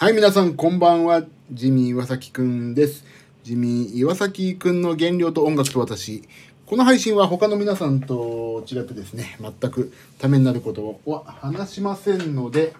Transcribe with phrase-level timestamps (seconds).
[0.00, 1.24] はい、皆さん、こんばんは。
[1.50, 3.04] ジミー岩崎くんです。
[3.42, 6.22] ジミー岩崎くんの原料と音楽と私。
[6.66, 12.74] この配信は他の皆さんと違ってですね、全くためになることは話しませんので、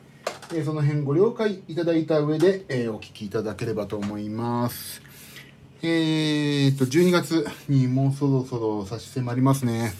[0.54, 5.02] えその辺ご了解いただいた上で、えお聞きいただければと思います。
[5.82, 9.92] えーと、12月にもうそろそろ差し迫りますね。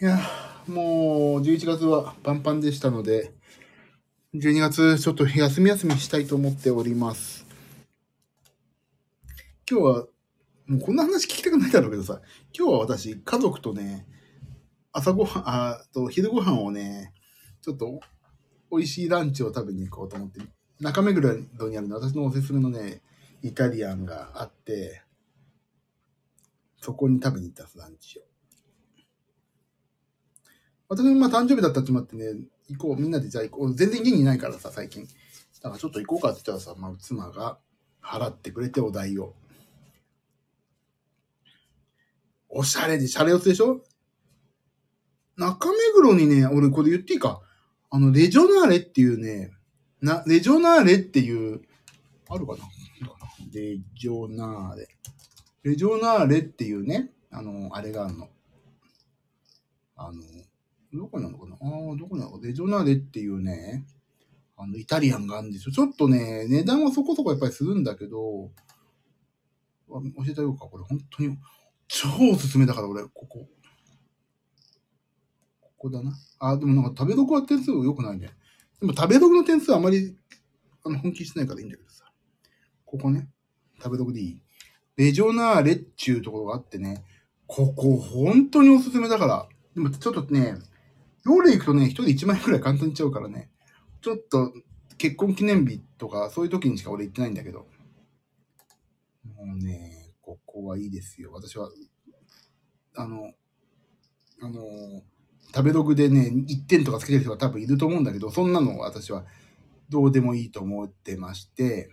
[0.00, 0.20] いや、
[0.68, 3.32] もう11月はパンパンでしたので、
[4.34, 7.46] 12月ちょっと休み休みしたいと思っております。
[9.66, 10.06] 今日は、
[10.66, 12.20] もうこんな話聞きたくないだろうけどさ、
[12.52, 14.06] 今日は私、家族とね、
[14.92, 17.14] 朝ごはん、あと昼ごはんをね、
[17.62, 18.00] ちょっと
[18.70, 20.40] 美味しいランチを食べに行こうと思って、
[20.78, 21.46] 中目黒に
[21.78, 23.00] あるの私のおすすめのね、
[23.42, 25.04] イタリアンがあって、
[26.82, 28.22] そこに食べに行ったんです、ランチを。
[30.90, 32.34] 私のまあ誕生日だったってもあってね、
[32.68, 33.74] 行こう、みんなでじゃあ行こう。
[33.74, 35.06] 全然家にいないからさ、最近。
[35.62, 37.58] だからちょっと行こうかって言ったらさ、まあ、妻が
[38.02, 39.34] 払ってくれてお代を。
[42.48, 43.82] おしゃれで、シャレオツでしょ？
[45.36, 47.40] 中目黒にね、俺これ言っていいか？
[47.90, 49.52] あの、レジョナーレっていうね、
[50.00, 51.62] な、レジョナーレっていう、
[52.28, 52.58] あるかな？
[53.52, 54.88] レジョナーレ。
[55.62, 58.28] レジョナーレっていうね、あの、あれがあるの。
[59.96, 60.22] あの、
[60.92, 61.56] どこなのかな？
[61.56, 62.40] ああ、どこなの？
[62.40, 63.84] レジョナーレっていうね、
[64.56, 65.72] あの、イタリアンがあるんですよ。
[65.72, 68.50] ちょっとね、値段はそこそこやっぱりするんだけど、
[69.88, 70.66] 教えてあげようか。
[70.66, 71.38] これ本当に、
[71.86, 73.46] 超おすすめだから俺、ここ。
[75.60, 76.12] ここだな。
[76.40, 78.30] あ、でもなんか食べログは点数良くないね。
[78.80, 80.16] でも食べログの点数はあまり、
[80.84, 82.04] あの、本気してないからいいんだけどさ。
[82.84, 83.28] ここね。
[83.76, 84.42] 食べログでいい。
[84.96, 87.04] レジョナーレっちゅうところがあってね、
[87.46, 89.48] ここ本当におすすめだから。
[89.74, 90.56] でもちょっとね、
[91.24, 93.50] 夜行くとね、一人1万円くらい簡単にちゃうからね、
[94.00, 94.52] ちょっと
[94.96, 97.66] 結婚記念日とかそういう時にしか俺行ってないんだけど、
[99.36, 101.32] もうね、ここはいいですよ。
[101.32, 101.70] 私は、
[102.96, 103.32] あの、
[104.42, 105.02] あの、
[105.54, 109.24] 食べログでね、1点とかつけてる人が多分いると思うんだけど、そんなの私は
[109.88, 111.90] どうでもいいと思ってまして、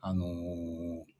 [0.00, 1.16] あのー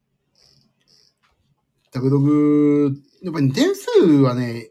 [1.95, 3.89] 食べログ、やっぱり点数
[4.23, 4.71] はね、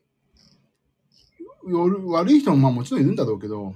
[1.66, 3.74] 悪い人もまあもちろんいるんだろうけど、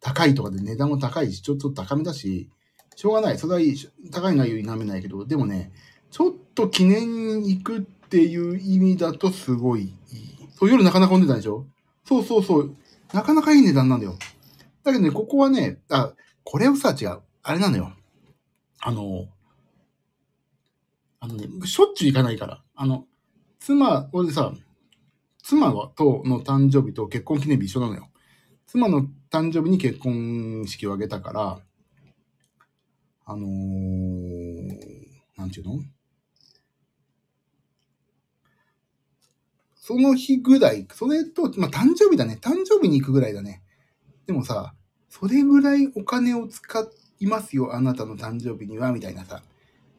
[0.00, 2.50] 高いとかで値段も高いし、ちょっと高めだし、
[2.96, 3.38] しょうがない。
[3.38, 3.60] それは
[4.12, 5.72] 高いのは否めないけど、でもね、
[6.10, 10.48] ちょっと記念に行くっていう意味だとすごいいい。
[10.56, 11.66] そう、夜なかなか混んでたでしょ？
[12.04, 12.76] そうそうそう。
[13.12, 14.16] なかなかいい値段なんだよ。
[14.84, 16.12] だけどね、ここはね、あ、
[16.44, 17.20] これをさ、違う。
[17.42, 17.92] あれなのよ。
[18.80, 19.26] あの、
[21.20, 22.62] あのね、しょっちゅう行かないから。
[22.74, 23.06] あの、
[23.58, 24.52] 妻、俺さ、
[25.46, 28.08] 妻はとの誕生日と結婚記念日一緒なのよ。
[28.66, 31.58] 妻の誕生日に結婚式を挙げたから、
[33.26, 34.70] あのー、
[35.36, 35.80] なんていうの？
[39.76, 42.38] その日ぐらい、それと、まあ、誕生日だね。
[42.40, 43.62] 誕生日に行くぐらいだね。
[44.26, 44.72] でもさ、
[45.10, 46.86] それぐらいお金を使
[47.20, 49.42] いますよ、あなたの誕生日には、みたいなさ。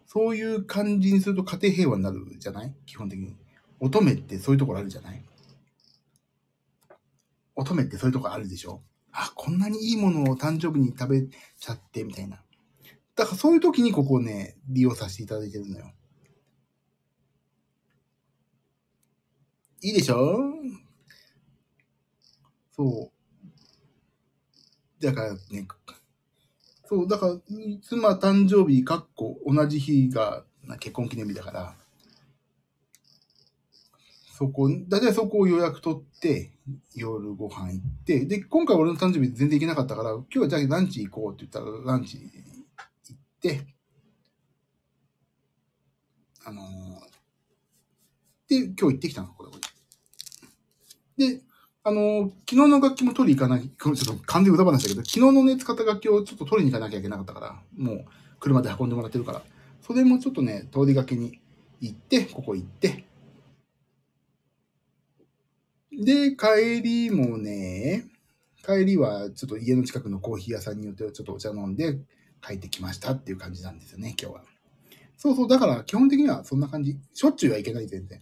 [0.07, 2.73] そういう感じにすると家庭平和になるじゃない？
[2.87, 3.35] 基本的に。
[3.79, 5.21] 乙女ってそういうところあるじゃない？
[7.55, 8.81] 乙女ってそういうとこあるでしょ？
[9.11, 12.43] あ、こんなにいいものを誕生日に食べちゃって、みたいな。
[13.15, 15.91] だからそういう時にここをね、利用させていただいてるのよ。
[19.81, 20.39] いいでしょ？
[22.75, 23.09] そ
[24.99, 25.03] う。
[25.03, 25.39] だからね、
[26.85, 27.39] そう、だから、
[27.81, 30.43] 妻誕生日、かっこ、同じ日が
[30.79, 31.75] 結婚記念日だから、
[34.37, 36.51] そこ、だいたいそこを予約取って、
[36.93, 43.65] 夜ご飯行って、で、今回俺の誕生日全然行けなかったから、今日はじゃあランチ行こうって言ったら、ランチ行って、
[46.43, 46.65] あのー
[48.49, 49.57] で、今日行ってきたの、これ、こ
[51.17, 51.29] れ。
[51.29, 51.41] で、
[51.85, 58.05] あのー昨日の楽器も取り行かなきゃ、ちょっと完全に歌話だけど、昨日のね、使った楽器をちょっと取りに行かなきゃいけなかったから、もう
[58.41, 59.41] 車で運んでもらってるから、
[59.81, 61.39] それもちょっとね、通りがけに
[61.79, 63.05] 行って、ここ行って、
[65.97, 68.05] で、帰りもね、
[68.65, 71.99] 帰りはちょっと家の近くのコーヒー屋さんによってちょっとお茶飲んで
[72.41, 74.43] 帰ってきましたっていう感じなんですよね、今日は。
[75.17, 76.97] そうそう、だから基本的にはそんな感じ。
[77.13, 78.21] しょっちゅうはいけない、全然。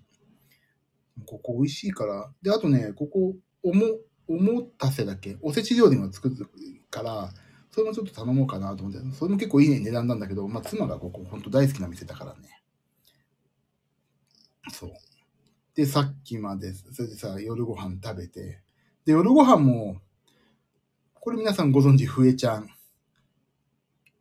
[1.26, 2.32] ここ美味しいから。
[2.42, 3.86] で、あとね、ここ、おも、
[4.28, 5.38] おもたせだっけ？
[5.42, 6.50] おせち料理も作る
[6.90, 7.32] から、
[7.72, 12.62] それもちょっと頼もうかなと思って、それも結構いい値段なんだけど、まあ妻がここ本当大好きな店だからね。
[14.72, 14.92] そう。
[15.76, 18.62] で、さっきまで、それでさ、夜ご飯食べて、
[19.06, 20.02] で、夜ご飯も、
[21.16, 22.70] これ皆さんご存知、ふえちゃん。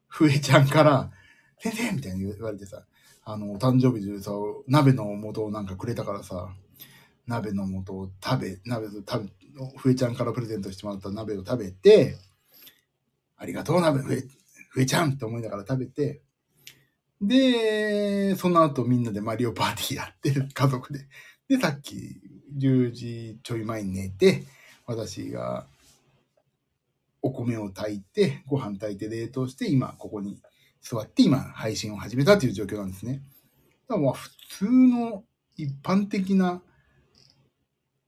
[0.09, 1.11] ふえちゃんから、
[1.59, 2.85] 先生みたいに言われてさ、
[3.25, 4.33] あの、お誕生日でさ、
[4.67, 5.05] 鍋の
[5.35, 6.55] 素をなんかくれたからさ、
[7.27, 9.31] 鍋の素を食べ、鍋を食べ、
[9.77, 12.17] ふえちゃんからプレゼントしてもらった鍋を食べて、
[13.37, 14.25] ありがとう、鍋、ふえ、
[14.71, 16.23] ふえちゃんって思いながら食べて、
[17.21, 21.07] で、その後みんなでマリオパーティーやってる家族で。
[21.53, 22.19] で、さっき
[22.57, 24.45] 10時ちょい前に寝て、
[24.87, 25.67] 私が
[27.21, 30.41] お米を炊いて、ご飯炊いて冷凍して、今ここに
[30.81, 33.21] 座って今配信を始めたという状況なんですね。
[33.87, 36.63] だからまあ普通の一般的な、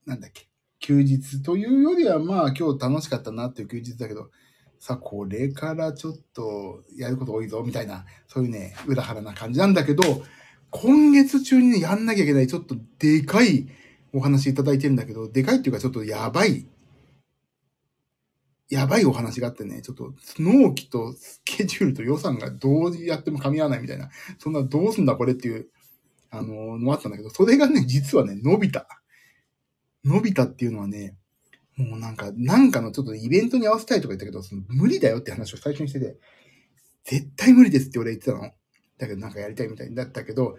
[0.07, 0.49] なんだっけ、
[0.79, 4.31] 休日というよりはまあ今日楽しかったなっていう休日だけど、
[4.79, 10.03] さあこれからちょっとやること多いぞみたいな、そういうね、裏腹な感じなんだけど、
[10.77, 13.69] 今月中にね、やんなきゃいけないちょっとでかい
[14.13, 16.67] お話いただいてるんだけど、でかいっていうかちょっとやばい
[18.69, 24.11] やばいお話があってね、ちょっと納期とスケジュールと予算がどうやっても噛み合わないみたいな、
[24.41, 25.69] そんなどうすんだこれっていう、
[26.31, 28.89] あののあったんだけど、それがね、実はね、伸びた。
[30.05, 31.17] 伸びたっていうのはね、
[31.77, 36.17] もうなんか、なんかのちょっとイベントに合わせたいとか言ったけど、その無理だよって話を最初にしてて、
[37.05, 38.51] 絶対無理ですって俺言ってたの。
[39.05, 40.57] だけどなんかやりたいみたいだったけど、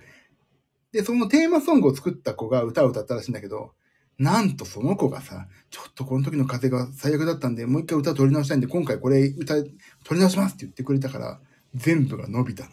[0.92, 3.74] で、そのテーマソングを作った子が歌を歌ったらしいんだけど、
[4.18, 9.74] なんとその子がさ、ちょっとこの時の風が最悪だったんで、もう一回歌取り直したいんで、今回これ歌、取
[10.12, 11.42] り直しますって言ってくれたから、
[11.74, 12.70] 全部が伸びたの。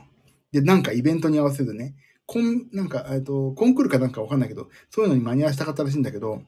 [0.53, 1.97] で、なんかイベントに合わせずね、
[2.27, 6.43] コン、なんか、えっと、コンクールかなんかわかんないけど、そういうのに間に合わせたかったらしいんだけど、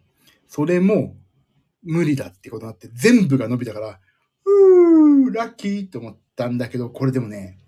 [0.46, 1.16] それも
[1.82, 4.00] 無理だってことになって、全部が伸びたから、
[4.44, 7.58] うー、ラッキーって思ったんだけど、これでもね、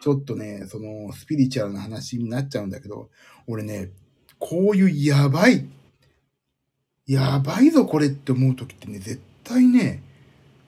[0.00, 3.10] ちょっとね、その、スピリチュアルな話になっちゃうんだけど、
[3.46, 3.90] 俺ね、
[4.38, 5.66] こういうやばい
[7.08, 10.02] やばいぞこれって思う時ってね、絶対ね、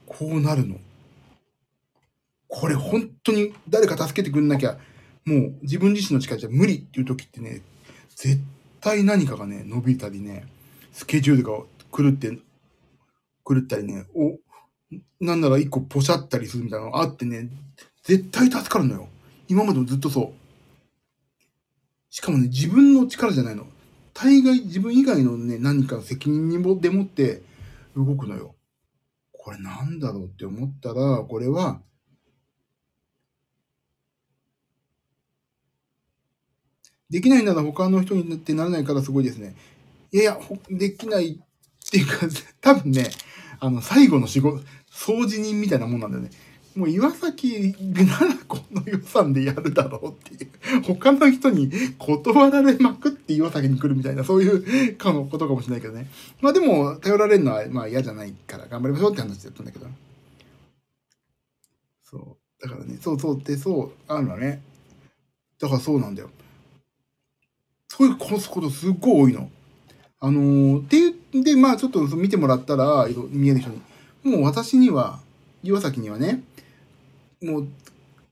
[0.07, 0.77] こうなるの。
[2.49, 4.79] これ本当に誰か助けてくんなきゃ、
[5.27, 7.61] もう自分自身の力じゃ無理っていう時ってね、
[8.17, 8.41] 絶
[8.81, 10.47] 対何かがね、伸びたりね、
[10.93, 11.53] スケジュールが
[11.95, 12.31] 狂って、
[13.47, 14.39] 狂ったりね、お、
[15.23, 17.51] なんなら一個ポシャったりするみたいなのがあってね、
[18.03, 19.09] 絶対助かるのよ。
[19.51, 20.33] 今までもずっとそう。
[22.09, 23.67] しかもね、自分の力じゃないの。
[24.15, 27.43] 大概自分以外のね、何か責任にもでもって
[27.97, 28.55] 動くのよ。
[29.33, 31.81] これなんだろうって思ったら、これは、
[37.11, 39.57] できないなら他の人になってならないからすごいですね。
[40.13, 40.39] いやいや、
[40.71, 42.29] できないっていうか、
[42.61, 43.11] 多分ね、
[43.59, 44.63] あの、最後の仕事、
[44.93, 46.31] 掃除人みたいなもんなんだよね。
[46.77, 50.51] もう岩崎ならこの予算でやるだろうっていう。
[50.85, 56.09] 他の人に断られまくって岩崎に来るみたいな、そういうかのことかもしれないけどね。
[56.41, 59.87] まあでも、頼られるのはまあ嫌じゃないから頑張りましょうって話だったんだけど。
[62.05, 62.63] そう。
[62.63, 64.63] だからね、そうそうってそう、あるのね。
[65.59, 66.31] だからそうなんだよ。
[67.89, 69.51] そういうことすっごい多いの。
[70.21, 73.83] あのー、っていう、で、まあちょっと見てもらったら、見える人に。
[74.23, 75.21] もう私には、
[75.63, 76.43] 岩崎にはね、
[77.43, 77.69] もう、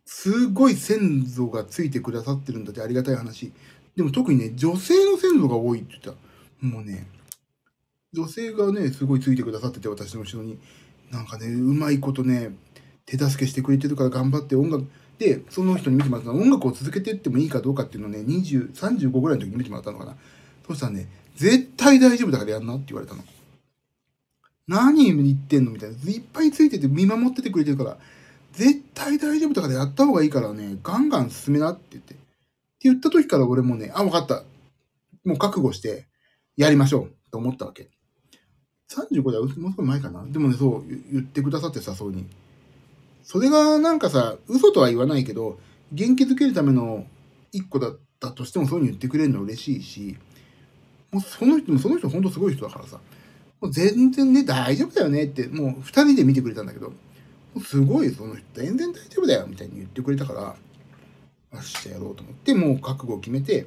[0.04, 3.52] すごい先祖がついてくださってるんだってありがたい話。
[3.96, 6.66] でも特にね、女性の先祖が多いって言った。
[6.66, 7.06] もうね、
[8.12, 10.58] 女性がね、すごいついてくださってて、私の後ろに。
[11.10, 12.54] なんかね、うまいことね、
[13.06, 14.86] 手助けしてくれてるから頑張って音楽、
[15.18, 20.16] で、その人に見てもらったの音楽を続けてってもいいかどうかっていうのをね、20、35ぐらいの時に見てもらったのかな。
[20.66, 23.22] そしたらね、絶対大丈夫だからやんなって言われたの。
[24.68, 25.96] 何言ってんのみたいな。
[25.96, 27.98] いっぱいついてて見守っててくれてるから、
[28.52, 32.14] 絶対大丈夫だからやった方がいいからね、ガンガン進めなって言って。
[32.14, 32.24] って
[32.84, 34.44] 言った時から俺もね、あ、わかった。
[35.24, 36.06] もう覚悟して、
[36.56, 37.12] やりましょう。
[37.30, 37.90] と思ったわけ。
[38.90, 40.24] 35だ、もう少し前かな。
[40.26, 42.26] でもね、そう言ってくださってさ、そうに。
[43.22, 45.58] それがなんかさ、嘘とは言わないけど、
[45.92, 47.06] 元気づけるための
[47.52, 50.16] 一個だったとしてもそういうに言ってくれるの嬉しいし、
[51.10, 53.00] もうその人もその人ほんとすごい人だからさ、
[53.60, 56.92] もう全然ね、大丈夫だよねって、もう二人で見てくれたんだけど、
[57.64, 60.56] すごいその人、全然大丈夫だよみたいに言ってくれたから、
[61.58, 63.66] よし、やろうと思って、もう覚悟を決めて、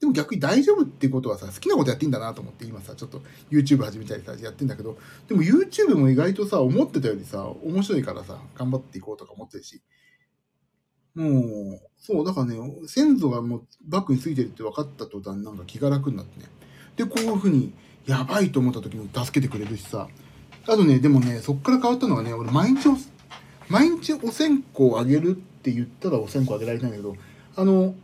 [0.00, 4.98] でも逆に大丈夫ってことはさ、好きなことやっていいんだなと思って、今さ、ちょっと YouTube 始めたりさ、やってんだけど、
[5.28, 9.82] でも YouTube も意外とさ、思ってたよりさ、面白いからさ、頑張っていこうとか思ってるし、
[11.14, 16.46] もう、そう、だからね、先祖がもうバックについてるって分かった途端、なんか気が楽になってね。
[16.96, 17.72] で、こういうふうに、
[18.06, 20.08] やばいと思った時に助けてくれるしさ。
[20.66, 22.96] あとね、でもね、そっから変わったのはね、俺毎日お、
[23.68, 27.16] 毎日お線香あげるって言ったらお線香あげられたいんだけど、
[27.56, 27.94] あの、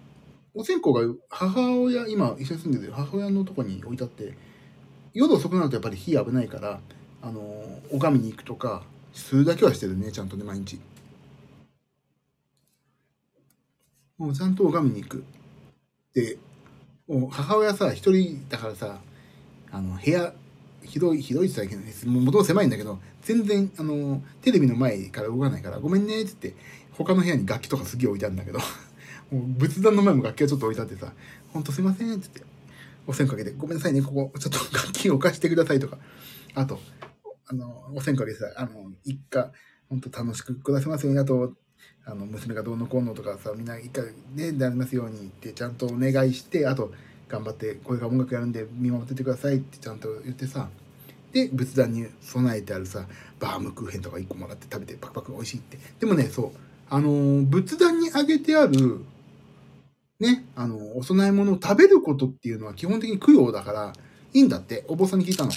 [0.55, 1.01] お線香が
[1.31, 4.35] 母親、今一緒に住んでる母親のとこに置いてあって、
[5.15, 6.81] 夜遅くなるとやっぱり火危ないから、
[7.23, 7.43] あの、
[7.93, 10.81] 拝みに行くとか、するだけはしてるね、ちゃんとね、毎日。
[14.19, 15.25] もうちゃんと拝みに行く。
[16.15, 16.39] で、
[17.09, 19.01] もう母親さ、一人だからさ、
[19.73, 20.33] あの、部屋、
[20.85, 22.15] 広い、広いって言ったらいけない。
[22.15, 26.61] もともと狭いんだけど、全然、あの、テレビの前から動かないから、ごめんね、って言って、
[26.93, 28.59] 他の部屋に楽器とかすげえ置いてあるんだけど、
[29.31, 31.13] もう仏壇の前も楽器がちょっと置いてあってさ、
[31.53, 32.53] ほんとすいません、って言って、
[33.07, 35.99] お線かけて、ごめんなさいね、ここ、ちょっと 楽器を置かしてくださいとか、
[36.55, 36.81] あと、
[37.47, 39.53] あの、お線かけてさ、あの、一家、
[39.89, 41.55] ほんと楽しく暮らせますように、あと、
[42.05, 44.03] あの、娘がどうのこうのとかさ、みんな一家
[44.35, 46.93] ね、なりますようにって、ちゃんとお願いして、あと、
[47.31, 50.71] 頑張って、これから音楽やるんで見守っててくださいってちゃんと言ってさ、
[51.33, 53.07] で、仏壇に備えてあるさ、
[53.41, 55.79] バームクーヘンとか1個もらって食べてパクパク美味しいって。
[56.01, 56.59] でもね、そう、
[56.91, 59.01] あのー仏壇にあげてある、
[60.21, 63.93] ね、あのお供え物を食べることっていうのは基本的に供養だから、
[64.35, 65.51] いいんだって、お坊さんに聞いたの。
[65.53, 65.57] や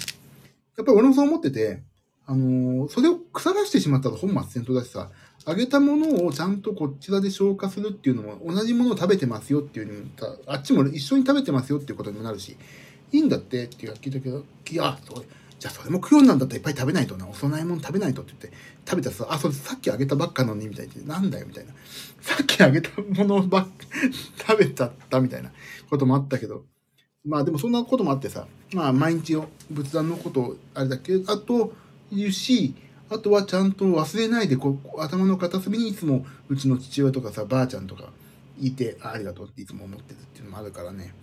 [0.82, 1.82] っぱり俺もそう思ってて、
[2.26, 5.10] あのーそれを腐らしてしまったら本末転倒だしさ、
[5.46, 10.06] あげたものをちゃんとこちらで消化するっていうのも、同じものを食べてますよっていうのも、
[10.46, 12.56] あっちも一緒に食べてますよっていうことにもなるし、
[13.12, 15.24] いいんだってって聞いたけど、いや、そう。
[15.58, 18.58] じゃあそれも供養なんだったらいっぱい食べないとな、お供え物食べないとって言って、
[18.88, 21.18] 食べたらさ、あ、それさっきあげたばっかのにみたいに、な。
[21.20, 21.72] んだよみたいな。
[22.20, 23.70] さっきあげたものばっか
[24.48, 25.52] 食べちゃったみたいな
[25.90, 26.64] こともあったけど、
[27.24, 31.72] まあでもそんなこともあってさ、まあ毎日を仏壇のことあれだけ、あと
[32.12, 32.74] 言うし、
[33.14, 38.10] あとはちゃんと忘れないでこう頭の片隅にいつもうちの父親とかさばあちゃんとか
[38.60, 41.14] いてありがとうっていつも思ってるっていうのもあるからね。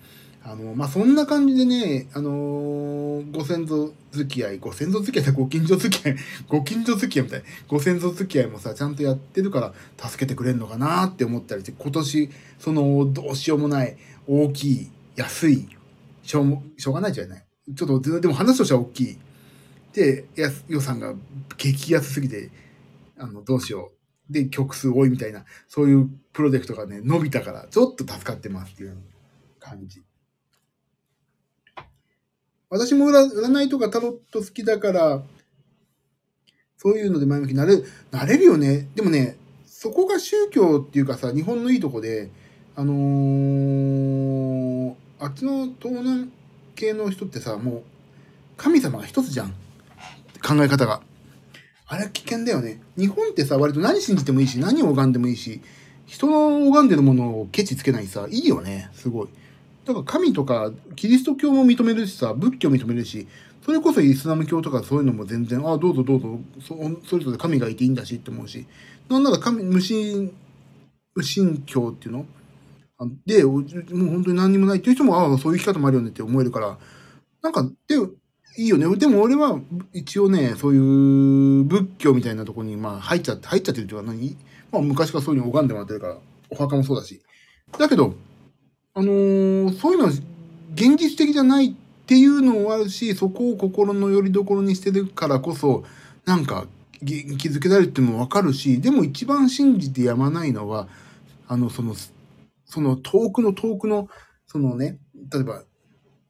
[0.44, 6.16] あのまあそんな感じでねあのーご先祖付き合いご先祖付き合いだご近所付き合い
[6.48, 9.60] ご近所付き合いみたいご先祖付き合いもさちゃんとやってるか
[10.00, 15.68] ら助けてくれるのかなって思ったりして今年そのどうしようもない大きい安い
[16.24, 17.46] しょうもしょうがないじゃない。
[17.76, 19.18] ちょっとでも話としては大きい。
[19.94, 20.26] で、
[20.68, 21.14] 予算が
[21.58, 22.52] 激安すぎて、
[23.18, 23.92] あの、どうしよ
[24.30, 24.34] う。
[24.34, 28.98] で、曲数多いみたいな、そういうプロジェクトがね、伸びたから、ちょっと助かってますっていう
[29.60, 30.02] 感じ。
[32.70, 35.24] 私も占占いとかタロット好きだから、
[36.78, 38.88] そういうので前向きになれる、なれるよね。
[38.96, 42.32] でもね、そこが宗教っていうかさ、日本のいいとこで、
[42.76, 46.32] あのー、あっちの東南
[46.76, 47.84] 系の人ってさ、もう、
[48.56, 49.54] 神様が一つじゃん。
[50.44, 51.02] 考え方が。
[51.88, 52.82] あれ危険だよね。
[52.98, 55.62] 日本ってさ、割と何信じてもいいし、何を拝んでもいいし、
[56.06, 58.90] 人の拝んでるものをケチつけないさ、いいよね。
[58.94, 59.30] すごい。
[59.86, 63.28] だから神とか、キリスト教も認めるしさ、仏教も認めるし、
[63.66, 66.76] それこそイスラム教とかそういうのも全然、ああ、どうぞどうぞ、そ
[67.08, 68.66] それぞれ神がいていいんだしって思うし、
[69.10, 70.32] なんなら神、無神、
[71.14, 72.26] 無神教っていうの？
[73.26, 76.78] で、もう本当に何にもないっていう人も、ああ、そういう生き方もあるよねって思えるから、
[77.42, 77.96] なんか、で、
[78.58, 78.96] いいよね。
[78.98, 79.60] でも俺は
[79.94, 84.38] 一応ね、そういう仏教みたいなとこにまあ入っちゃって、入っちゃってるっていうか何？
[84.72, 86.18] まあ昔からそういうの拝んでもらってるから、
[86.50, 87.22] お墓もそうだし。
[87.78, 88.16] だけど、
[88.94, 90.12] あのーそういうのは
[90.74, 91.74] 現実的じゃないっ
[92.06, 95.86] ていうのもあるし、そこを心の拠り所にしてるからこそ、
[96.26, 96.68] なんか
[97.00, 100.88] 気づけられてもわかるし、でも一番信じてやまないのは、
[101.48, 101.96] あの、その、
[102.66, 104.08] その遠くの遠くの、
[104.48, 105.00] そのね、
[105.32, 105.64] 例えば、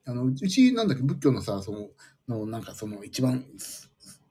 [0.06, 1.88] あの、うちなんだっけ、仏教のさ、その、
[2.32, 3.46] のなんかその一番、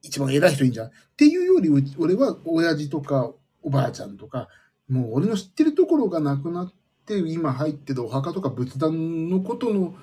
[0.03, 3.31] 一番偉い人いいんじゃんっていうより、俺は親父とか
[3.63, 4.49] おばあちゃんとか、
[4.89, 6.73] もう俺の知ってるところがなくなっ
[7.07, 9.95] て、今入ってるお墓とか仏壇のことの、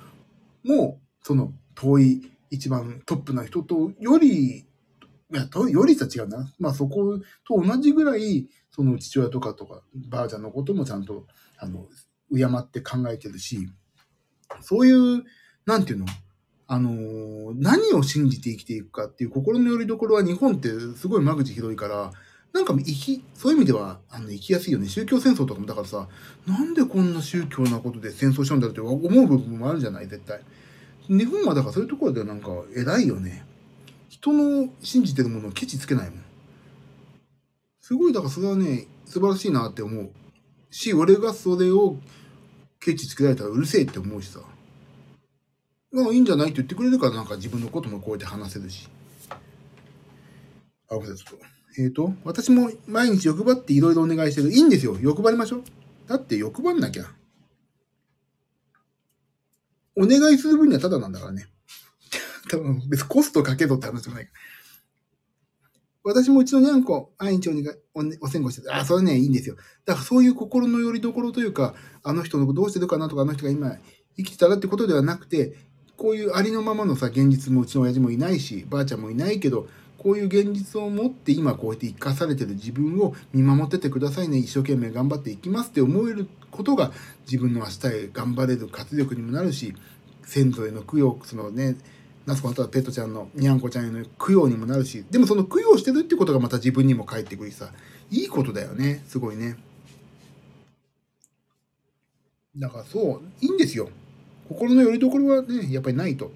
[0.63, 4.65] もう、その遠い一番トップな人とより、い
[5.31, 6.53] や、とよりとは違うな。
[6.59, 11.25] まあそこと同じぐらい、その父親とかとか、ばあちゃんのこともちゃんと、
[11.57, 11.87] あの、
[12.31, 13.67] 敬って考えてるし、
[14.61, 15.23] そういう、
[15.65, 16.05] なんていうの？
[16.67, 22.11] あのー何を信じて生きていくかっていう心の拠り所は日本ってすごい間口広いから、
[22.53, 24.87] なんか生き、そういう意味では、あの、生きやすいよね。
[24.87, 26.07] 宗教戦争とかもだからさ、
[26.45, 30.41] なんでこんな宗教なことで戦争しちゃうんだろうって思う部分もあるじゃない絶対。
[31.07, 33.45] 日本はだからそういうところではなんか偉いよね。
[34.09, 36.19] 人の信じてるものをケチつけないもん。
[37.79, 40.11] すごい、だからそれはね、素晴らしいなって思う。
[40.69, 41.97] し、俺がそれを
[42.79, 44.41] ケチつけられたらうるせえって思うしさ。
[45.91, 48.87] まあいいんじゃないって言ってくれるからなんか自分のこともこうやって話せるし。
[50.89, 51.45] あ、ごめんなさい、ちょっと。
[51.79, 54.51] えっ、と、私も毎日欲張っていろいろお願いしてる。
[54.51, 54.97] いいんですよ。
[54.99, 55.63] 欲張りましょう。
[56.07, 57.05] だって欲張んなきゃ。
[59.95, 61.47] お願いする分にはただなんだからね。
[62.49, 66.13] 多分別にコストかけろって話じゃないから。
[66.13, 69.57] 私もうちのにゃんこ、毎日お願い、お,、ね、お線香してて、あ、それね、いいんですよ。
[69.85, 73.77] だからそういう心の拠り所というか、あの人のどうしてるかなとか、あの人が今
[74.15, 75.55] 生きてたらってことではなくて、
[75.97, 84.37] こういうありのままのさ、現実もうちの親父もいないし、ばあちゃんもいないけど、こういう現実を持って今こうやって生かされてる自分を見守っててくださいね。
[84.37, 86.91] 一生懸命頑張っていきますって思えることが
[87.25, 89.73] 自分の明日へ頑張れる活力にもなるし、
[90.23, 91.77] 先祖への供養、そのね、
[92.27, 97.71] ナスコのとはペットちゃんのニャンコちゃんへの供養にもなるし、でもその供養してるってことがまた自分にも返ってくるしさ、
[98.11, 99.57] いいことだよね、すごいね。
[102.55, 103.89] だからそう、いいんですよ。
[104.49, 106.31] 心の拠り所はね、やっぱりないと。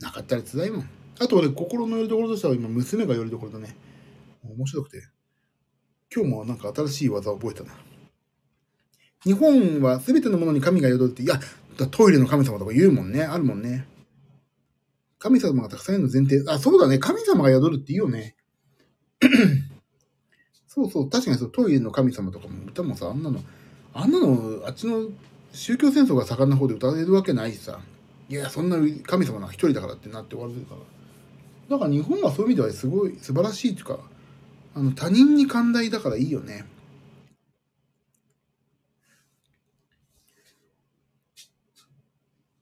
[0.00, 0.88] なかったら辛いもん。
[1.18, 3.76] あと俺、心の拠り所としては今、娘が拠り所だね。
[4.42, 5.02] 面白くて。
[6.14, 7.72] 今日もなんか新しい技を覚えたな。
[9.24, 11.40] 日本は全てのものに神が宿るって、いや、
[11.90, 13.22] トイレの神様とか言うもんね。
[13.22, 13.86] あるもんね。
[15.18, 16.44] 神様がたくさんいるの前提。
[16.50, 16.98] あ、そうだね。
[16.98, 18.36] 神様が宿るっていいよね。
[20.68, 21.08] そうそう。
[21.08, 23.40] 確かにそう、トイレの神様とかも歌もさ、あんなの、
[23.94, 25.08] あんなの、あっちの
[25.54, 27.80] 宗教戦争が盛んな方で歌えるわけないしさ。
[28.28, 30.80] いや、そんな神様が一人だからってなって終わるから。
[31.76, 33.98] だから日本はそういう意味ではすごい素晴らしいっていうか、
[34.74, 36.66] あの、他人に寛大だからいいよね。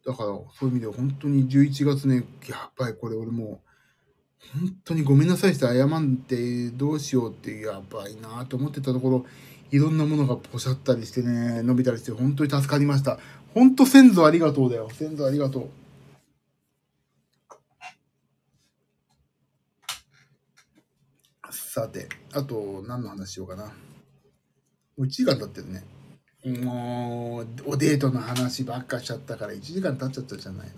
[0.05, 9.27] だから、そういう意味では本当に11月ね、やっぱりこれ俺もう、本当にごめんなさいして謝ってどうしようってやばいなと思ってたところ、
[9.73, 13.19] いろんなものがポシャったりしてね、伸びたりして本当に助かりました。
[13.55, 14.91] 本当先祖ありがとうだよ。
[14.91, 15.71] 先祖ありがとう。
[21.51, 23.65] さて、あと何の話しようかな。
[23.65, 23.73] も
[24.99, 25.83] う1時間経ってるね。
[26.63, 30.75] もう、おデートの話ばっかしちゃったから1時間経っちゃったじゃないの。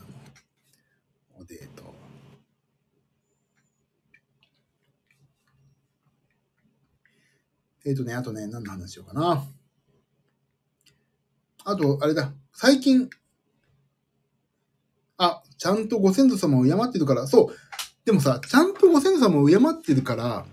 [1.40, 1.93] おデート。
[7.84, 9.44] えっ、ー、とね、あとね、何の話しようかな。
[11.64, 12.32] あと、あれだ。
[12.52, 13.08] 最近、
[15.18, 17.56] あ、ちゃんとご先祖様を敬ってるから、そう。
[18.04, 20.44] でもさ、ちゃんとご先祖様を敬ってるから、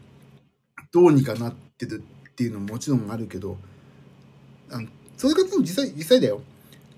[0.91, 3.57] どうにかなってるっていうのももちろんあるけど、
[4.69, 6.41] あのそれが実際、実際だよ。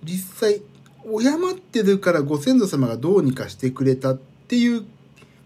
[0.04, 0.62] 実際、
[1.04, 4.86] 敬ってるからご先祖様がどうにかしてくれたっていう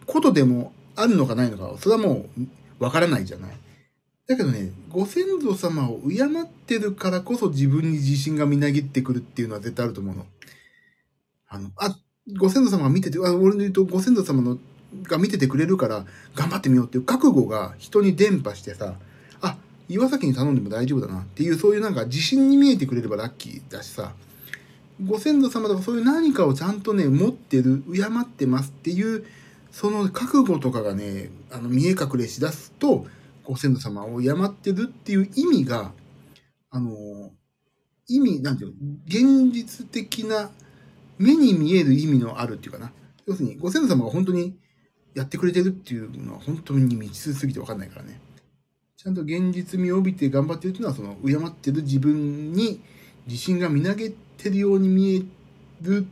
[0.05, 2.25] ことでもあるのかないのか、それはも
[2.79, 3.57] うわからないじゃない。
[4.27, 10.25] だけどね、ご先祖様を敬ってるからこそ自分に自信がみなぎってくるっていうのは絶対あると思うの。
[11.47, 11.97] あの、あ、
[12.37, 14.57] ご先祖様が見てて、あ俺の言うとご先祖様の
[15.03, 18.95] が見ててくれるから頑張ってみようっていう覚悟が人に伝播してさ、
[19.41, 24.13] あ岩崎に頼んでも大丈夫だなっていう、そういうなんか自信に見えてくれればラッキーだしさ、
[25.05, 29.25] ご先祖様とかそういう何かをちゃんとね、持ってる、敬ってますっていう、
[29.71, 33.05] その覚悟とかがね、あの、見え隠れしだすと、
[33.47, 35.93] ご先祖様を敬ってるっていう意味が、
[36.69, 37.31] あの、
[38.09, 38.73] 意味、なんていう、
[39.05, 40.51] 現実的な、
[41.17, 42.91] 目に見える意味のあるっていうかな。
[43.25, 44.59] 要するに、ご先祖様が本当に
[45.15, 48.19] やってくれてるっていうのは本当に未知数すぎてわかんないからね。
[48.97, 52.81] ちゃんと現実味を帯びて頑張ってるっていうのは、その、敬ってる自分に
[53.27, 55.21] 自信がみなげてるように見え
[55.81, 56.05] る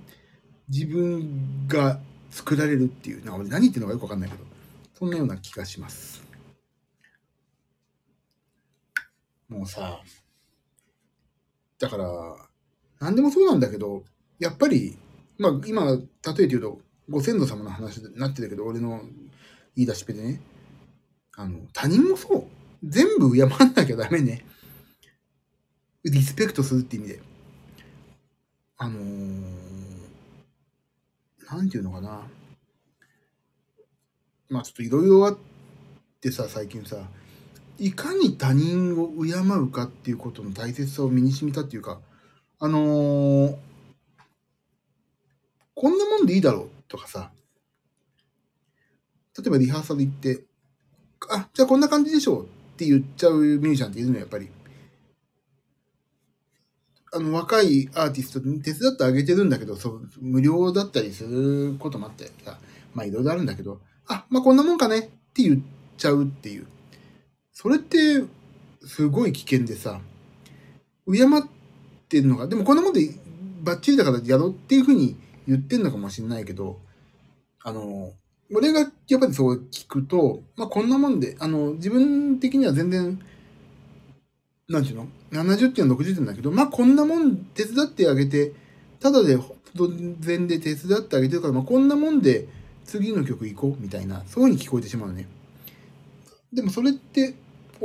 [0.69, 1.99] 自分が
[2.31, 4.43] 作られるっていう、な俺何言ってるのかよくわかんないけど、
[4.97, 6.24] そんなような気がします。
[9.49, 10.01] もうさ、
[11.79, 12.35] だから、
[12.99, 14.03] 何でもそうなんだけど、
[14.39, 14.97] やっぱり、
[15.37, 16.79] まあ今、例えて言うと、
[17.09, 19.01] ご先祖様の話になってたけど、俺の
[19.75, 20.41] 言い出しっぺでね、
[21.35, 22.45] あの、他人もそう。
[22.83, 24.45] 全部敬んなきゃダメね。
[26.03, 27.19] リスペクトするって意味で。
[28.77, 29.45] あのー、
[31.49, 32.21] なんていうのかな。
[34.49, 35.37] まあちょっといろいろあっ
[36.21, 36.97] てさ、最近さ、
[37.77, 41.99] いかに他人を敬うかっていうことの大切さを身に染みたっていうか、
[42.59, 43.55] あのー、
[45.73, 47.31] こんなもんでいいだろうとかさ、
[49.37, 50.43] 例えばリハーサル行って、
[51.29, 54.49] あ、じゃあこんな感じでしょうって言っちゃうミュージシャンっているのやっぱり。
[57.11, 62.57] あの、若いアーティストに手伝ってあげてるんだけど、そう、無料だったりすることもあってさ、
[62.93, 65.01] まあいろいろあるんだけど、あ、まあこんなもんかねっ
[65.33, 65.59] て言っ
[65.97, 66.67] ちゃうっていう。
[67.55, 68.25] それって、
[68.85, 70.01] すごい危険でさ、
[71.07, 71.27] 敬っ
[72.09, 73.09] てるのが、でもこんなもんで
[73.63, 75.15] バッチリだからやろうっていうふうに
[75.47, 76.77] 言ってんのかもしれないけど、
[77.63, 78.11] あの、
[78.53, 83.19] 俺がやっぱりそう聞くと、まあこんなもんで、あの、自分的には全然、
[84.67, 88.51] なんていうの ?70 点、60点だけど、まあこんなもん手伝ってあげて、
[88.99, 92.49] ただで、突然で手伝ってあげてるから、まあこんなもんで
[92.83, 95.29] 次の曲行こうみたいな、そういう風に聞こえてしまうね。
[96.51, 97.33] でもそれって、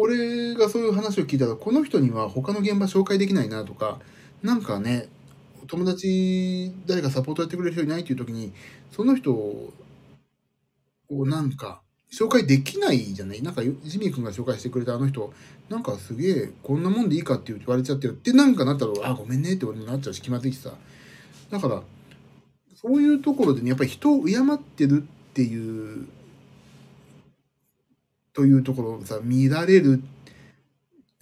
[0.01, 4.01] 俺がそういう話を聞いたら、この人には他の現場紹介できないなとか、
[4.43, 5.09] なんかね、
[5.67, 8.53] 友達、誰かサポートやってくれる人いないっていう時に、
[8.91, 9.73] その人こ
[11.11, 11.83] うなんか、
[12.13, 13.43] 紹介できないじゃない？
[13.43, 15.33] なんか、ジミー君が紹介してくれたあの人、
[15.69, 20.73] なんかすげえ、こんなもんでいいかって言われちゃってよってなんかなったら、あ、ごめんねって俺もなっちゃうし、気まずいしさ。
[21.51, 21.83] だから、
[22.75, 26.09] そういうところでね、やっぱり人を敬ってるっていう、
[28.33, 30.03] というところをさ、見られる、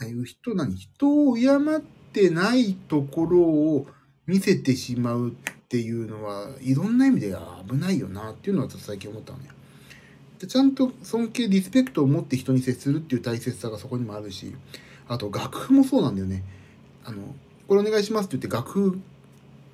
[0.01, 1.81] ああいう人何人を敬っ
[2.12, 3.87] てないところを
[4.27, 5.33] 見せてしまうっ
[5.68, 7.37] ていうのは、いろんな意味で
[7.68, 9.49] 危ないよなっていうのはちょっと最近思ったのね。
[10.38, 14.55] でちゃんと尊敬、リスペクトを持って人に接するっていう大切さがそこにもあるし、
[15.09, 16.44] あと楽譜もそうなんだよね。
[17.05, 17.35] あの、
[17.66, 19.01] これお願いしますって言って楽譜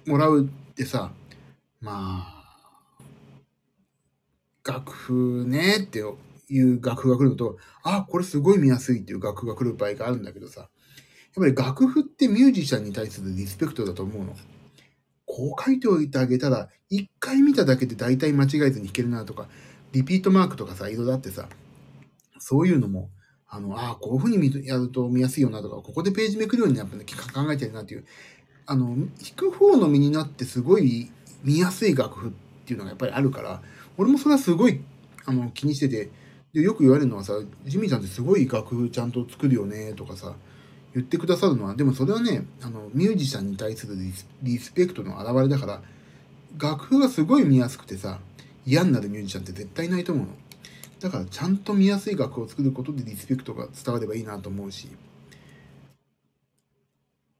[0.06, 1.12] もらうってさ、
[1.80, 2.34] まあ、
[4.66, 6.02] 楽譜ねって
[6.48, 10.70] いう楽譜が来るのと、あ、これすごい見やすいっていう楽譜が来る場合があるんだけどさ、やっ
[11.36, 14.34] ぱり楽譜ってミュージシャンに対するリスペクトだと思うの。
[15.26, 19.48] こう書いておいてあげたら、一回見ただけで大体間違えずに弾けるなとか、
[19.92, 21.48] リピートマークとかさ、色々あってさ、
[22.38, 23.10] そういうのも、
[23.48, 28.04] あの、ああ、こういう風にやると見やすいよなとか、ここでページめくるようにやっぱ、ね、考えてるなっていう、
[28.66, 31.10] あの、弾く方の身になってすごい
[31.42, 32.32] 見やすい楽譜っ
[32.66, 33.62] ていうのがやっぱりあるから、
[33.96, 34.80] 俺もそれはすごい、
[35.24, 36.10] あの、気にしてて、
[36.54, 37.34] で、よく言われるのはさ、
[37.66, 40.36] ジミーちゃんってすごい楽譜ちゃんと作るよねとかさ、
[40.94, 43.96] 言ってくださるのは、でもそれはね、あの、ミュージシャンに対する
[44.42, 45.82] リスペクトの表れだから、
[46.58, 48.20] 楽譜がすごい見やすくてさ、
[48.66, 50.32] 嫌になるミュージシャンって絶対ないと思うの。
[51.00, 54.88] だからちゃんと見やすい楽譜を作ることでリスペクトが伝わればいいなと思うし、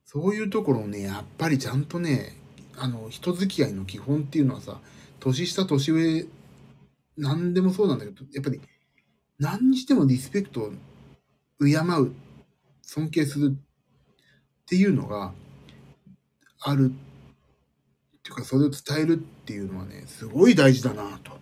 [0.04, 2.36] そういうところをね、やっぱりちゃんとね、
[2.76, 4.80] あの、人付き合いの基本っていうのはさ、
[5.20, 6.26] 年下、年上、
[7.16, 8.60] 何でもそうなんだけど、やっぱり、
[9.38, 10.72] 何にしてもリスペクトを
[11.60, 12.14] 敬う、
[12.82, 15.32] 尊敬するっていうのが
[16.60, 21.32] あるっていうか、それを伝えるっていうのはね、すごい大事だなと、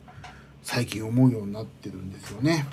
[0.62, 2.66] 最近思うようになってるんですよね。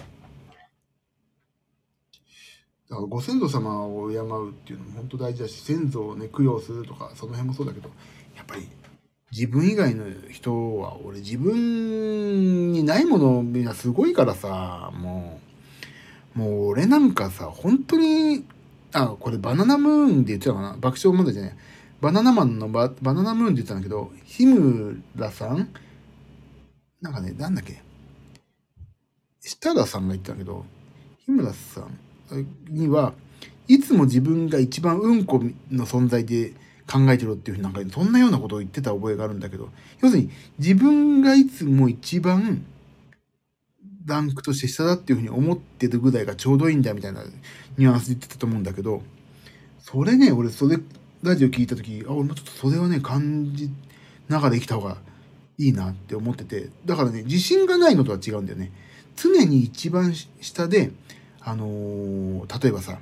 [2.89, 7.89] だからご先祖様を敬うっていうのも本当大事だし、先祖をね、供養するとか、その辺もそうだけど、
[8.35, 8.67] やっぱり
[9.31, 15.39] 自分以外の人は、俺自分にないものみんなすごいからさ、も
[16.35, 18.45] う、もう俺なんかさ、本当に、
[18.91, 20.77] あ、これバナナムーンで言ってたかな？
[20.79, 21.55] 爆笑問題じゃない。
[22.01, 25.69] バナナマンのババナナムーンって言ってたんだけど、日村さん？
[27.01, 27.83] なんかね、なんだっけ？
[29.41, 30.65] 設楽さんが言ってたけど、
[31.25, 31.99] 日村さん
[32.69, 33.13] には、
[33.67, 36.53] いつも自分が一番うんこの存在で
[36.89, 39.69] 考えてろっていうふうになんか、そんなようなことを言ってた覚えがあるんだけど、
[40.01, 42.65] 要するに自分がいつも一番
[44.05, 47.23] ランクとして下だっていうふうに思ってるぐらいがちょうどいいんだみたいな
[47.77, 49.03] ニュアンスで言ってたと思うんだけど、
[49.79, 50.79] それね、俺それ、
[51.21, 53.69] ラジオ聞いた時、あ、俺もちょっとそれはね、感じ
[54.27, 54.97] ながら生きた方が
[55.57, 58.71] いいなって思ってて、だからね、自信がないのとは違うんだよね。
[59.15, 60.91] 常に一番下で、
[61.41, 62.99] あのー、例えばさ、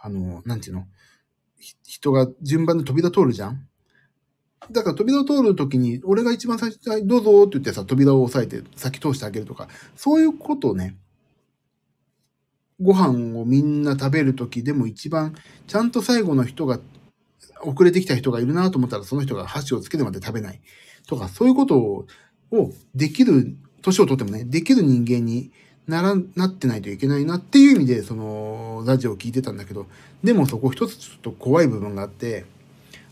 [0.00, 0.86] あのー、なんていうの？
[1.84, 3.68] 人が順番で扉通るじゃん？
[4.70, 10.96] だから扉を通るときに、俺が一番最初に、どうぞって言ってさ、扉を押さえて先通してあげるとか、そういうことをね、
[12.80, 15.34] ご飯をみんな食べるときでも一番、
[15.66, 16.80] ちゃんと最後の人が、
[17.62, 20.60] 遅れてきた人がいるなと思ったら、その人が箸をつけるまで食べない。
[21.06, 22.06] とか、そういうこと、
[22.52, 25.52] をできる、年をとってもね、できる人間に
[25.86, 29.86] なら、なってないといけないなっていう意味で、その、ラジオを聞いてたんだけど、
[30.24, 32.44] でもそこ一つちょっと怖い部分があって、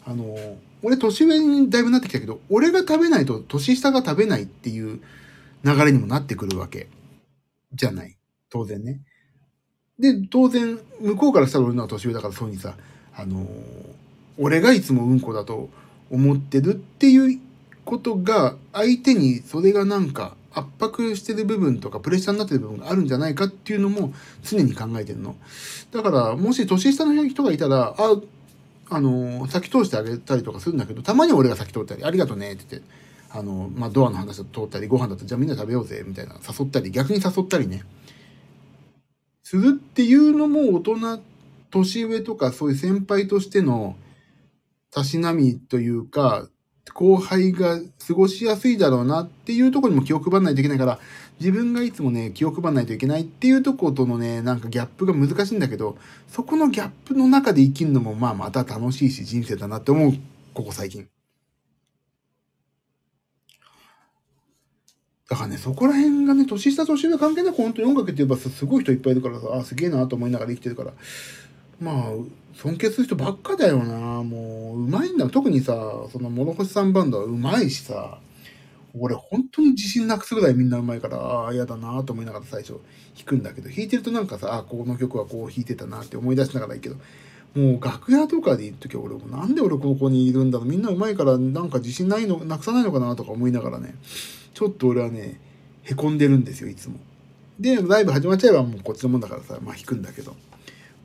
[0.05, 0.37] あの、
[0.83, 5.01] 俺年上にだいぶなってきたけど、俺が食べないと年下が食べないっていう
[5.65, 6.89] 流れにもなってくるわけ。
[7.73, 8.17] じゃない。
[8.51, 9.01] 当然ね。
[9.99, 12.77] で、当然、向こうからしたら俺のは年上だからそうにさ、
[13.17, 13.47] あの、
[14.37, 15.71] 俺がいつもうんこだと
[16.11, 17.41] 思ってるっていう
[17.85, 24.13] ことが、相手にそれがなんか圧迫してる部分とかプレッシャーになってる部分があるんじゃないかっていうのも
[24.43, 25.37] 常に考えてるの。
[25.93, 28.17] だから、もし年下の人がいたら、あ、
[28.91, 32.89] あの、先通してあげたりとかするんだけど、たまに俺が先通ったり、ありがとねって言って、
[33.31, 37.83] あの、まあ、ドアの話だと通ったり、ご飯だとじゃあみんな食べようぜ、みたいな、誘ったり、逆に誘ったりね、
[39.43, 41.21] するっていうのも大人、
[41.71, 43.97] 年上とかそういう先輩としての
[44.93, 46.49] たしなみというか、
[46.93, 50.99] 後輩が過ごしやすいだろうなっていうとこにも気を配らないといけないから、
[51.41, 55.97] 自分がいつもね、気を配らないといけないっていうとことのね、なんかギャップが難しいんだけど、
[56.29, 60.13] そこのギャップの中で生きるのもまあまた楽しいし人生だなって思う、
[60.53, 61.09] ここ最近。
[65.29, 70.93] だからね、そこら辺がね、年下年上関係なく本当に音楽って言えばすごい人いっぱいいるからさ、あ、すげえなと思いながら生きてるから、
[71.81, 72.13] まあ、
[72.55, 74.23] 尊敬する人ばっかだよな。
[74.23, 75.29] もう、うまいんだ。
[75.29, 75.75] 特にさ、
[76.13, 78.19] その、諸星さんバンドはうまいしさ、
[78.97, 82.75] 俺本当に自信なくすぐらいみんなうまいから、ああ、嫌だなと思いながら最初
[83.17, 86.97] 弾くんだけど、弾いてるとなんかさ、あこの曲はこう弾いてたなって思い出しながらいいけど、
[87.57, 93.95] もう楽屋とかで行くときは俺もなんで俺ここにいるんだろうみんなうまいからなんか自信ないの、なくさないのかなとか思いながらね、
[94.55, 95.41] ちょっと俺はね、
[95.83, 96.97] へこんでるんですよ、いつも。
[97.59, 100.37] で、ライブ始まっちゃえばもうこっちのもんだからさ、まあ弾くんだけど。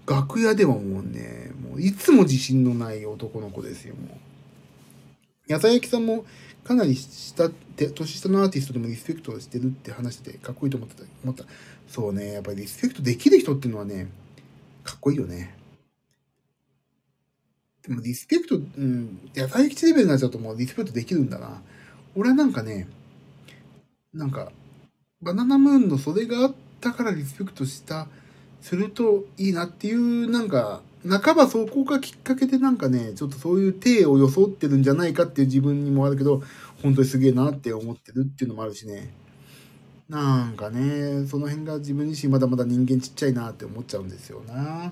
[0.10, 5.54] 楽屋ではもうね、もういつも自信のない男の子ですよ、もう。
[5.54, 6.26] 野菜焼きさんも
[6.64, 11.04] かなり下て年下のアーティストでもリスペクトしてるって話しててかっこいいと思ってた。
[11.24, 11.46] 思った
[11.88, 14.10] そうねやっぱりリスペクトできる人っていうのはね
[14.84, 15.56] かっこいいよね。
[17.82, 21.62] でもリスペクトうん野菜吉レベルになっちゃうともうリスペクトできるんだな。
[22.16, 22.88] 俺はなんかね
[24.14, 24.52] なんか
[25.22, 28.08] バナナムーンのそれがあったからリスペクトした
[28.62, 36.44] するといいなっていうなんか半ばそこがきっかけでなんかね、ちょっとそういう体を装ってるんじゃないかっていう自分にもあるけど、
[36.84, 39.14] 本当にすげえなって思ってるっていうのもあるしね。
[40.10, 44.92] なんかね、その辺が自分自身まだまだ人間ちっちゃいなって思っちゃうんですよな。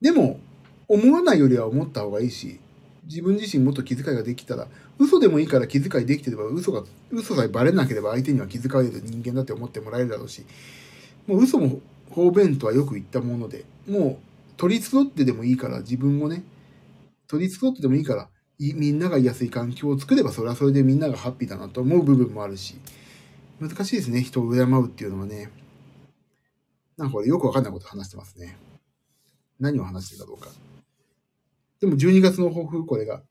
[0.00, 0.40] でも、
[0.88, 2.60] 思わないよりは思った方がいいし、
[3.06, 10.44] 自分自身もっと気遣いができたら、嘘でもいいから気遣いできてれば、嘘が、嘘さえバレなければ相手には気遣われる人間だって思ってもらえるだろうし、
[11.26, 14.24] もう嘘も方便とはよく言ったもので、もう
[14.56, 16.44] 取り繕ってでもいいから自分をね、
[17.26, 22.76] 取り繕ってでもいいから、みんなが居やすい環境を作ればそれはそれでみんながハッピーだなと思う部分もあるし、
[23.60, 25.50] 難しいですね、人を敬うっていうのはね。
[26.96, 28.56] なんかこれよくわかんないこと話してますね。
[29.58, 30.48] 何を話してるかどうか。
[31.80, 33.22] でも12月の抱負、これが。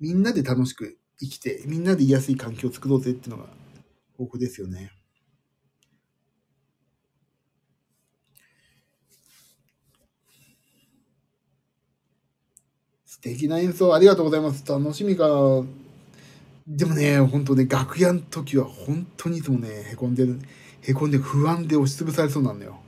[0.00, 3.48] みんなで楽しく生きて、みんなで居やすい環境を作ろうぜっていうのが
[4.18, 4.90] 抱負ですよね。
[13.26, 14.64] 敵な演奏ありがとうございます。
[14.64, 15.26] 楽しみか。
[16.64, 20.38] でもね、本当ね、楽屋の時は本当にいつもね、へこんでる、
[20.82, 22.78] へこんで不安で押しつぶされそうなんだよ。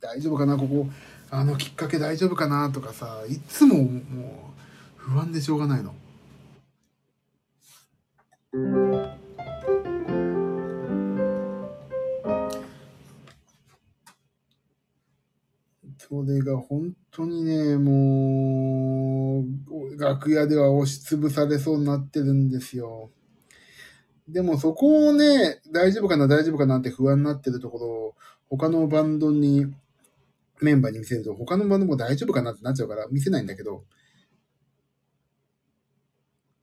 [0.00, 0.86] 大丈夫かなここ、
[1.30, 4.52] あのきっかけ大丈夫かなとかさ、いつもも
[4.98, 5.94] う不安でしょうがないの。
[16.10, 23.12] それが本当にね、もう、楽屋では押しつぶされそうになってるんですよ。
[24.28, 28.16] でもそこをね、大丈夫かな、大丈夫かなって不安になってるところを、
[28.48, 29.72] 他のバンドに、
[30.60, 33.84] メンバーに見せると、他のバンドも大丈夫かなってなっちゃうから見せないんだけど、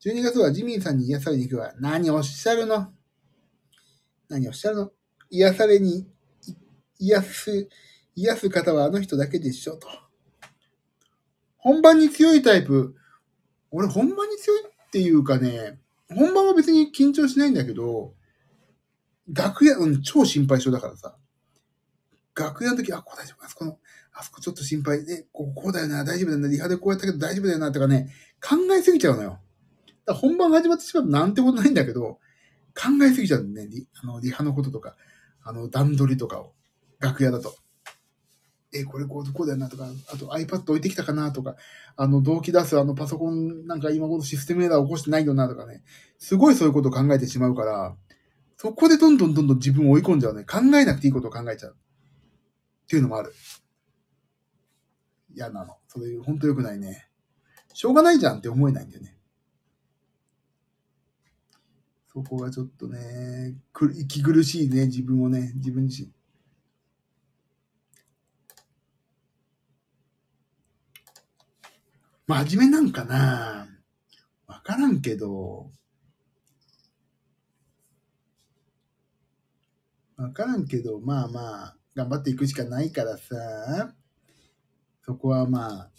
[0.04, 1.74] 12月はジミーさんに癒されに行くわ。
[1.80, 2.92] 何おっしゃるの？
[4.28, 4.92] 何おっしゃるの？
[5.30, 6.06] 癒されに、
[7.00, 7.70] 癒す、
[8.18, 9.88] 癒す方はあの人だけでしょ、と。
[11.58, 12.96] 本番に強いタイプ。
[13.70, 18.16] 俺、本番に強いっていうかね、本番は別に緊張しないんだけど、
[19.32, 21.16] 楽屋、うん、超心配性だからさ。
[22.36, 23.78] 楽屋の時、あ、ここ大丈夫、あそこの、
[24.14, 29.40] あそこちょっと心配で、こここうだよな、大丈夫だよな、リハでこうやったけど大丈夫だよな、とかね、考えすぎちゃうのよ。
[30.08, 32.20] だ本番始まってしまうとなんてことないんだけど、
[32.74, 34.96] 考えすぎちゃうんだね、リあのリハのこととか、
[35.44, 36.54] あの段取りとかを、
[37.00, 37.56] 楽屋だと。
[38.74, 41.56] え、これこう、こうだよなとか、あと iPad 置いてきたかなとか、
[41.96, 45.84] あの動機出すあのパソコンなんか今頃システムエラー起こしてないよなとかね、
[46.20, 47.96] すごいそういうことを考えてしまうから、
[48.58, 50.44] そこでどんどんどんどん自分を追い込んじゃうね。
[50.44, 51.76] 考えなくていいことを考えちゃう。
[51.76, 53.34] っていうのもある。
[55.34, 55.78] 嫌なの。
[55.88, 57.08] それ、ほんと良くないね。
[57.74, 59.16] しょうがないじゃんって思えないんだよね。
[62.12, 66.17] そこがちょっとね、く息苦しいね、自分をね、自分自身。
[72.28, 73.68] 真面目なんかな？
[74.48, 75.72] わからんけど、
[80.18, 83.94] わからんけど、まあまあ、頑張っていくしかないからさ、
[85.06, 85.90] そこはまあ、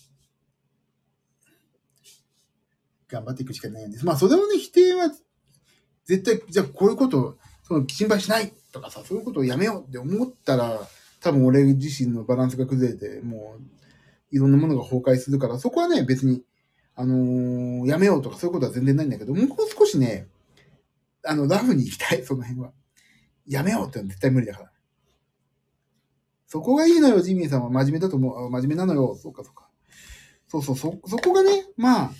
[3.08, 4.04] 頑張っていくしかないんです。
[4.04, 5.10] まあ、それをね、否定は、
[6.04, 10.78] 絶対、じゃあこういうこと、その、心配しないとかさ、そういうことをやめようって思ったら、
[11.20, 13.62] 多分俺自身のバランスが崩れて、もう、
[14.30, 16.42] いろんなものが崩壊するから、そこはね、別に、
[16.94, 20.28] あのー、やめようとかそういうことは全然ないんだけど、もう少しね、
[21.24, 22.72] あの、ラフに行きたい、その辺は。
[23.46, 24.72] やめようってのは絶対無理だから。
[26.46, 27.70] そこがいいのよ、ジミーさんは。
[27.70, 28.50] 真面目だと思う。
[28.50, 29.14] 真面目なのよ。
[29.14, 29.68] そうか、そうか。
[30.48, 32.10] そうそう、そ、そこがね、まあ、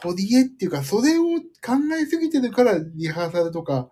[0.00, 3.90] 取り柄っていうか、それを考えすぎてるから、リハーサルとか、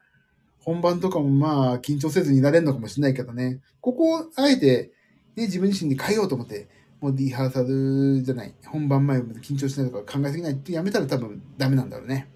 [0.58, 3.60] 本番とかもまあ、緊張せずになれるのかもしれないけどね。
[3.80, 4.92] ここを、あえて、
[5.36, 6.68] ね、自分自身で変えようと思って、
[7.00, 12.30] もうリハーサルじゃない、本番前まで緊張しないとか考えすぎないってやめたら多分ダメなんだろうね。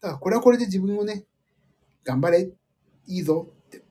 [0.00, 1.26] だからこれはこれで自分をね、
[2.04, 2.50] 頑張れ、
[3.06, 3.84] いいぞって。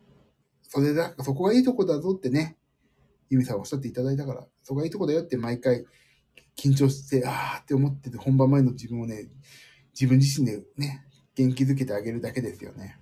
[0.63, 2.57] それだ、そこがいいとこだぞってね、
[3.29, 5.85] ユミさんおっしゃっていただいたから、そこがいいとこだよって毎回
[6.55, 9.29] 緊張して、あーって思ってて本番前の自分をね、
[9.93, 12.99] 自分自身でね、元気づけてあげるだけですよね。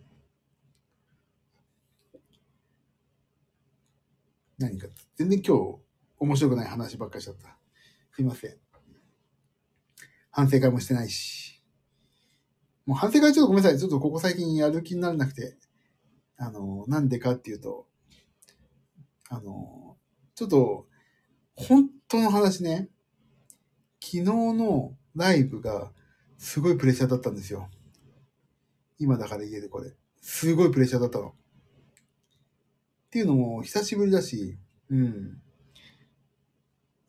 [4.57, 5.84] 何か、全然今日
[6.19, 7.57] 面白くない話ばっかりしちゃった。
[8.13, 8.57] すいません。
[10.31, 11.61] 反省会もしてないし。
[12.85, 13.79] もう反省会ちょっとごめんなさい。
[13.79, 15.57] ちょっとここ最近やる気にならなくて。
[16.37, 17.87] あの、なんでかっていうと、
[19.29, 19.97] あの、
[20.35, 20.87] ちょっと、
[21.55, 22.89] 本当の話ね、
[24.03, 25.91] 昨日のライブが
[26.37, 27.69] すごいプレッシャーだったんですよ。
[28.99, 29.93] 今だから言えるこれ。
[30.21, 31.29] すごいプレッシャーだったの。
[31.29, 31.33] っ
[33.09, 34.57] ていうのも久しぶりだし、
[34.89, 35.41] うん。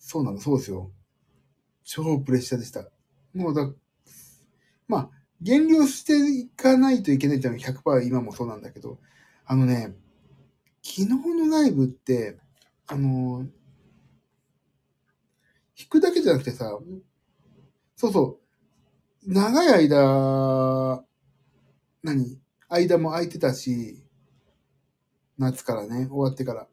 [0.09, 0.93] そうなの、そうですよ。
[1.83, 2.89] 超プレッシャーでした。
[3.35, 3.69] もうだ、
[4.87, 9.01] まあ、減量していかないといけないっていうのは100%今もそうなんだけど、
[9.45, 9.97] あのね、
[10.81, 12.39] 昨日のライブって、
[12.87, 13.49] あの、
[15.77, 16.79] 弾くだけじゃなくてさ、
[17.97, 18.39] そうそ
[19.27, 21.05] う、長い間、
[22.05, 22.39] 何
[22.69, 24.05] 間も空いてたし、
[25.37, 26.69] 夏からね、終わってから。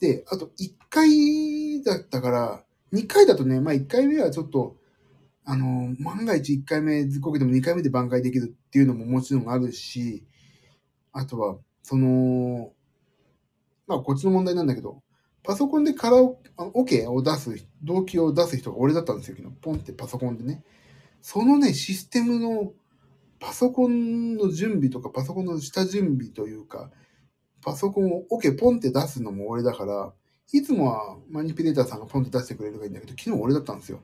[0.00, 2.63] で、あと1回だったから、
[2.94, 4.76] 2回だとね、まあ1回目はちょっと、
[5.44, 10.24] あの、万が一1回目ずっこけても2回目で挽回できるっていうのももちろんあるし、
[11.12, 12.72] あとは、その、
[13.86, 15.02] まあこっちの問題なんだけど、
[15.42, 19.54] パソコンでカラオケを出す、動機を出す人が俺だったんですよ、昨日。
[19.60, 20.64] ポンってパソコンでね。
[21.20, 22.72] そのね、システムの、
[23.38, 26.90] パソコンの準備とか、パソコンの下準備というか、
[27.60, 30.12] パソコンをオケポンって出すのも俺だから、
[30.52, 34.02] いつもはマニピュレーターさんがポンって出してくれるがいいんだけど、昨日俺だったんですよ。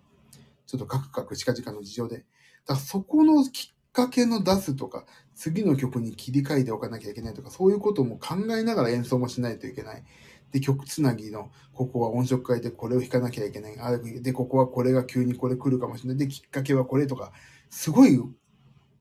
[0.66, 2.16] ちょっとカクカク近々の事情で。
[2.18, 2.26] だか
[2.74, 10.04] らそこのきっかけの出すとか、次の曲に切り替えておかなきゃいけないとか、そういうことも考えながら演奏もしないといけない。
[10.52, 13.78] で、曲つなぎの、ここは音色変えてこれを弾かなきゃいけない。
[13.78, 16.18] あで、ここはこれが急にこれ来るかもしれない。
[16.18, 17.32] で、きっかけはこれとか、
[17.70, 18.18] すごい、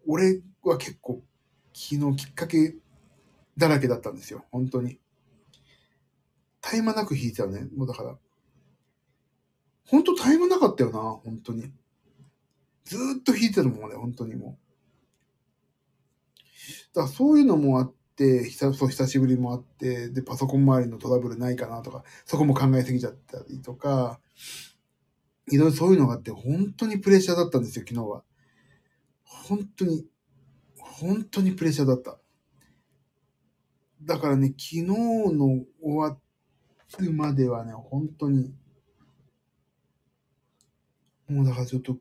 [0.08, 1.21] 俺は結構、
[1.73, 2.75] 昨日きっかけ
[3.58, 4.45] だらけだったんですよ。
[4.52, 4.99] 本当に。
[6.62, 7.67] 絶え間なく弾いてたね。
[7.76, 8.17] もうだから。
[9.86, 11.00] 本当絶え間なかったよな。
[11.00, 11.72] 本当に。
[12.86, 13.95] ずっと弾いてたもんね。
[13.95, 14.69] 本当にもう。
[16.93, 24.19] だからそういうのもあって、久そう久しぶりもあって、で、パソコン周りのトラブルないかなとか、そこも考えすぎちゃったりとか、
[25.52, 28.24] いろいろそういうのがあって、本当にプレッシャーだったんですよ、昨日は。
[29.24, 30.06] 本当に、
[30.78, 32.19] 本当にプレッシャーだった。
[34.04, 36.19] だからね、昨日の終わっ
[36.97, 38.54] るまではね、本当に、
[41.30, 41.97] もうだからちょっと、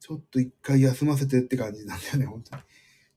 [0.00, 2.62] ちょっと一回休ませてって感じなんだよね、本当に。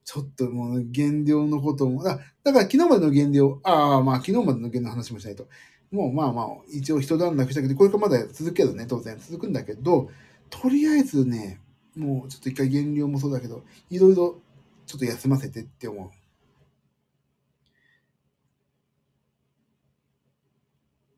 [0.04, 5.48] ちょっともう減量のことも、だだから昨日までの減量、ああ、まあ昨日までの減量の話もしないと。
[5.90, 10.10] もうまあまあ、一応一段落したけど、これからまだ続くけどね、当然続くんだけど、
[10.50, 11.60] とりあえずね、
[11.96, 14.40] もうちょっと一回減量もそうだけど、いろいろ
[14.86, 16.10] ちょっと休ませてって思う。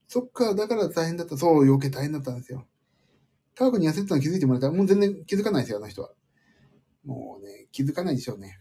[0.08, 1.36] そっか、だから大変だった。
[1.36, 2.66] そう、余計大変だったんですよ。
[3.56, 6.10] 科学に痩せてたの気づいてもらえたら、もう全然気づかないですよ、あの人は。
[7.04, 8.60] もうね、気づかないでしょうね。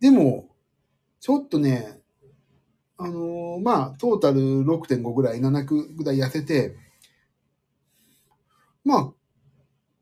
[0.00, 0.48] でも、
[1.20, 2.00] ちょっとね、
[2.98, 6.76] あのーまあ、トータル6.5ぐらい、7ぐらい痩せて、
[8.84, 9.12] まあ、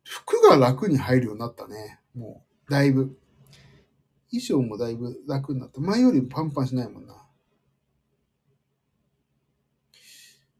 [0.04, 2.00] 服が楽に入るようになったね。
[2.14, 3.16] もう、だいぶ。
[4.30, 5.80] 衣装もだいぶ楽になった。
[5.80, 7.14] 前よりパンパンしないもんな。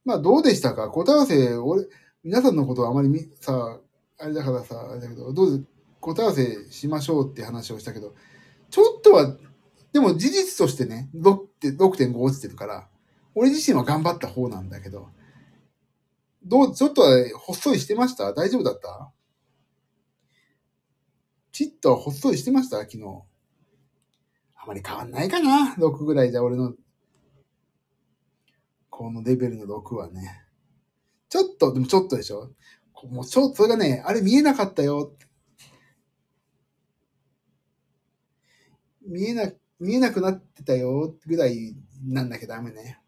[0.05, 0.89] まあ、どうでしたか？
[0.91, 1.87] 答え合わせ、俺、
[2.23, 3.81] 皆さんのことはあまりみ、さ、
[4.19, 5.65] あれだからさ、あれだけど、どうぞ、
[6.01, 8.15] 答え合わせしましょうって話をしたけど、
[8.71, 9.37] ちょっとは、
[9.93, 12.89] でも事実としてね、6 6.5落ちてるから、
[13.35, 15.09] 俺自身は頑張った方なんだけど、
[16.45, 18.33] どう、ちょっとはほっそりしてました？
[18.33, 19.11] 大丈夫だった？
[21.51, 22.79] ちっとはほっそりしてました？
[22.79, 23.03] 昨日。
[24.67, 26.75] あまり変わんないかな ?6 ぐらいじゃ俺の、
[28.91, 30.43] このレベルの6はね。
[31.29, 32.51] ちょっと、でもちょっとでしょ
[33.05, 35.13] もうちょ、それがね、あれ見えなかったよ。
[39.07, 42.99] 見えな、見えなくなってたよぐらいなんなきゃダメね。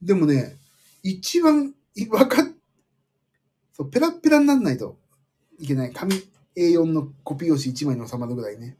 [0.00, 0.56] でもね、
[1.02, 2.46] 一番いわかっ、
[3.72, 4.96] そう、ペラペラになんないと
[5.58, 5.92] いけない。
[5.92, 6.14] 紙
[6.56, 8.76] A4 のコピー用紙1枚に収まるぐらいね。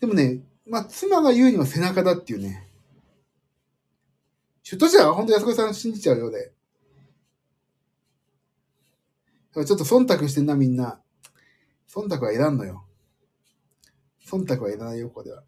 [0.00, 2.68] でもね、まあ、妻が言うには背中だっていうね。
[4.62, 6.52] 出頭者は本当安子さん信じちゃうようで。
[9.54, 11.00] ちょっと忖度してんな、みんな。
[11.88, 12.84] 忖度はいらんのよ。
[14.26, 15.44] 忖度はいらないよ、ここでは。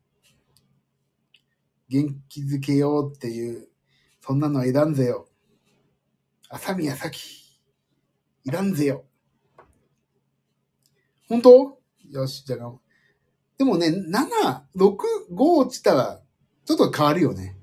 [1.88, 3.68] 元気づけようっていう、
[4.20, 5.28] そんなのはいらんぜよ。
[6.48, 7.58] 朝宮咲。
[8.44, 9.04] いらんぜよ。
[11.28, 11.78] 本当？
[12.10, 12.72] よし、じゃあ、
[13.58, 14.96] でもね、7、6、
[15.32, 16.22] 5落ちたら、
[16.64, 17.56] ちょっと変わるよね。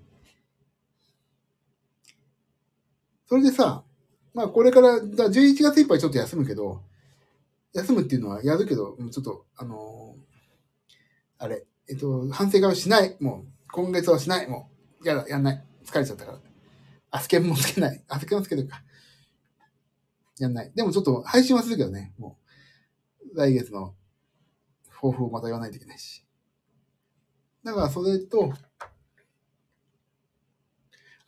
[3.28, 3.84] それでさ、
[4.34, 6.84] まあこれから、11月いっぱいちょっと休むけど、
[7.74, 13.18] 休むっていうのはやるけど、ちょっと、あのー、あれ、えっと、反省会はしない。
[13.20, 14.47] もう、今月はしない。
[14.47, 14.70] も
[15.01, 15.66] う、やだ、やんない。
[15.86, 16.39] 疲れちゃったから。
[17.11, 18.03] アスケンもつけない。
[18.07, 18.84] アスケンもつけるか。
[20.39, 20.72] やんない。
[20.76, 22.13] でもちょっと配信はするけどね。
[22.18, 22.44] もう、
[23.36, 23.93] 来月の
[24.89, 26.25] 抱負をまた言わないといけないし。
[27.63, 28.53] だからそれと、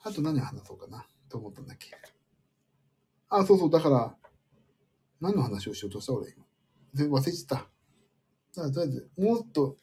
[0.04, 1.92] あと何話そうかなと思ったんだっけ。
[3.30, 4.16] あ、そうそう、だから、
[5.20, 6.46] 何の話をしようとした俺今。
[6.94, 7.56] 全部忘れちゃった。
[7.56, 7.70] だか
[8.56, 9.76] らとりあえず、もっと、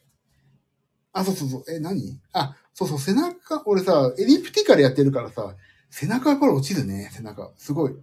[1.13, 2.19] あ、そうそうそう、え、何？
[2.33, 5.55] あ、そうそう、背中、俺さ、エリプティカルやってるからさ、
[5.89, 7.53] 背中やっぱり落ちるね、背中。
[7.57, 7.95] すごい。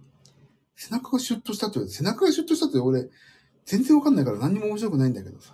[0.75, 3.09] 背中がシュッとしたって言われて、背中がシュッとしたって俺、
[3.65, 5.53] 全然わかんないから何も面白くないんだけどさ。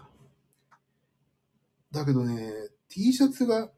[1.92, 2.54] だけどね、
[2.90, 3.72] T シャツが、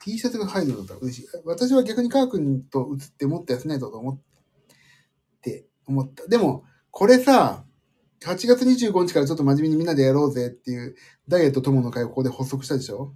[0.00, 1.28] T シャツが入るのだったら嬉しい。
[1.44, 4.18] 私は逆にカー君と写ってもっと痩せないとと思っ
[5.40, 6.26] て思った。
[6.28, 7.64] でも、これさ、
[8.22, 10.96] 8月25日からちょっと真面目にみんなでやろうぜっていう
[11.28, 13.12] ダイエット友の会をここで発足したでしょ？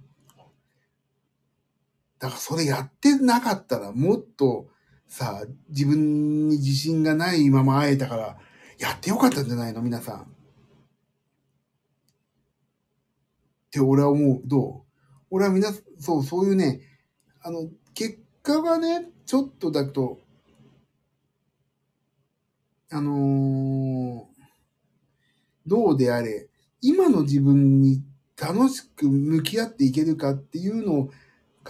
[2.19, 4.69] だからそれやってなかったらもっと
[5.11, 8.37] さ、自分に自信がないまま会えたから、
[8.79, 9.81] やってよかったんじゃないの？
[9.81, 10.21] 皆さん。
[10.21, 10.25] っ
[13.69, 14.41] て俺は思う。
[14.45, 14.91] どう？
[15.29, 16.79] 俺はみんな、そう、そういうね、
[17.41, 20.21] あの、結果がね、ちょっとだと、
[22.89, 24.23] あのー、
[25.67, 26.47] どうであれ、
[26.79, 28.01] 今の自分に
[28.41, 31.11] 楽しく向き合っていけるかっていうのを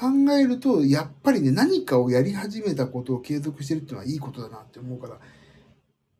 [0.01, 5.19] 考えると、やっぱりね、何かをやり始めたことを継続してるっていうのはいいことだなって思うから、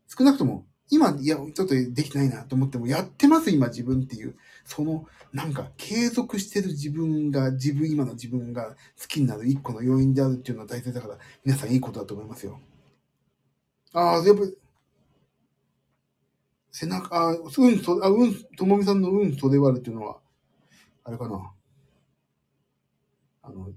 [0.08, 12.60] 少なくとも、今、いや、ちょっとできないなと思っても、やってます、今自分っていう、その、なんか、継続してる自分が、自分、今の自分が好きになる一個の要因であるっていうのは大切だから、皆さんいいことだと思いますよ。
[13.94, 14.44] ああ、やっぱ、
[16.72, 20.20] 背中、あ、うん、そ、あ、うん、ともみさんのうん袖割るっていうのは、
[21.04, 21.52] あれかな。
[23.42, 23.72] あの、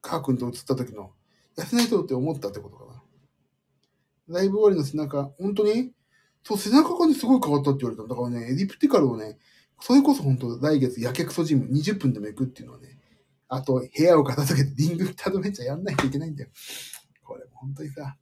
[0.00, 1.12] カー君と写った時の、
[1.56, 3.02] 痩せない人って思ったってことかな。
[4.28, 5.92] ライブ終わりの背中、本当に
[6.48, 8.08] そう、背中がね、すごい変わったって言われた。
[8.08, 9.38] だからね、エリプティカルをね、
[9.80, 12.98] それこそ本当来月、やけくそジム20分でも行くっていうのはね、
[13.48, 16.50] あと、部屋を片付けてリングたどめちゃやんないといけないんだよ。
[17.22, 18.16] これ、本当にさ、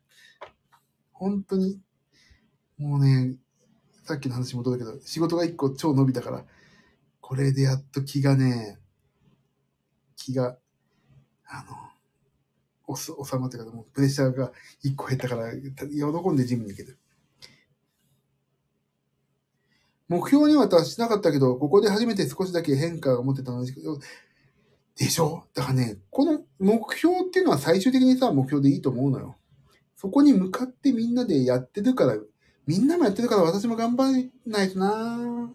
[1.13, 1.81] 本当に、
[2.79, 3.37] もうね、
[4.05, 6.45] さっきの話戻るけど、仕事が一個超伸びたから、
[7.21, 8.79] これでやっと気がね、
[10.17, 10.59] 気が、
[11.49, 11.77] あの、
[12.89, 15.61] お収まってから、もうプレッシャーが一個減ったから、喜
[16.31, 16.99] んでジムに行ける。
[20.09, 23.73] 目標には達しなかったけど、ここで初めて少しだけ変化が持ってたので
[24.97, 25.45] でしょ？
[25.53, 29.37] だからね、この目標っていうのは最終的にさ、目標でいいと思うのよ。
[29.97, 32.17] そこに向かってみんなでやってるから、
[32.67, 34.13] みんなもやってるから私も頑張ら
[34.47, 35.51] ないとなーっ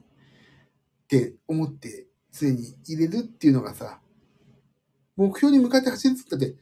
[1.08, 4.00] て思って常に入れるっていうのがさ、
[5.22, 6.56] 目標に向かって走るってって、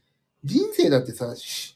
[0.43, 1.33] 人生だってさ、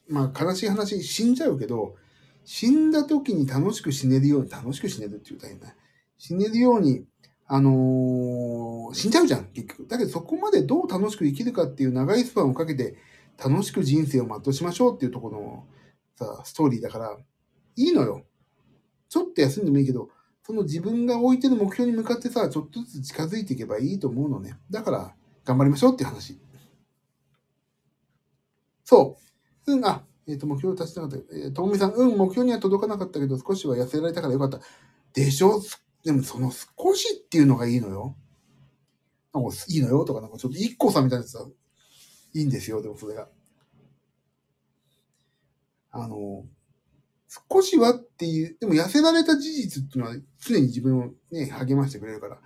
[0.09, 1.95] まあ悲しい話死んじゃうけど、
[2.43, 5.73] 死んだ時に楽しく死ねるように楽しく死ねるって言うたらいいんだ。
[6.17, 7.05] 死ねるように、
[7.47, 9.87] あのー、死んじゃうじゃん、結局。
[9.87, 12.97] だけどそこまでどう楽しく生きるかっていう長いスパンをかけて
[13.41, 15.67] 楽しく人生を全うしましょうっていうところの
[16.17, 17.17] さ、ストーリーだから、
[17.75, 18.25] いいのよ。
[19.09, 20.09] ちょっと休んでもいいけど、
[20.45, 24.57] その自分が置いてる目標に向かってさ、ちょっとずつ近づいていけばいいと思うのね。
[24.69, 25.15] だから、
[25.45, 26.39] 頑張りましょうっていう話。
[28.93, 29.17] そ
[29.65, 29.73] う。
[29.73, 31.35] うん、あ、えっ、ー、と、目標を達してなかった。
[31.35, 34.59] えー、ともみさん、うん、目標には届かなかったけど、少しは痩せられたからよかった。
[35.13, 35.61] でしょ？
[36.03, 38.15] でもその少しっていうのがいいのよ。
[39.33, 41.47] なんかいいのよとか、なんかちょっと一個さみたいなやつは
[42.35, 43.29] いいんですよ、でもそれが。
[45.91, 46.45] あの、
[47.51, 52.39] 少しはっていう、でも痩せられた事実っていうのは常に自分をね、励ましてくれるから、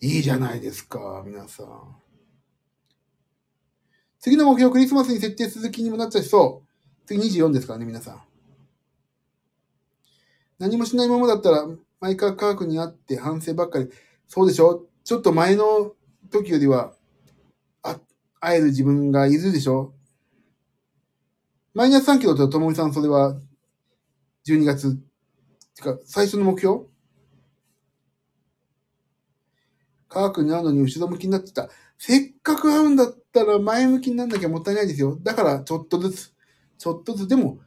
[0.00, 1.96] いいじゃないですか、皆さん。
[4.20, 6.68] 次の目標クリスマスに設定する気にもなっちゃいそう。
[7.06, 8.22] 次24ですからね、皆さん。
[10.58, 11.66] 何もしないままだったら、
[12.00, 13.88] 毎回科学にあって反省ばっかり。
[14.28, 14.86] そうでしょ？
[15.04, 15.94] ちょっと前の
[16.30, 16.92] 時よりは、
[17.82, 17.98] あ、
[18.40, 19.94] 会える自分がいるでしょ？
[21.72, 23.40] マイナス3キロとともみさんそれは
[24.46, 24.98] 12月、
[25.76, 26.84] てか最初の目標？
[30.08, 31.70] 科学に会うのに後ろ向きになってた。
[32.02, 35.18] せっかく会うんだったら前向きになんなきゃもったいないですよ。
[35.22, 36.32] だからちょっとずつ、
[36.78, 37.28] ちょっとずつ。
[37.28, 37.58] でも、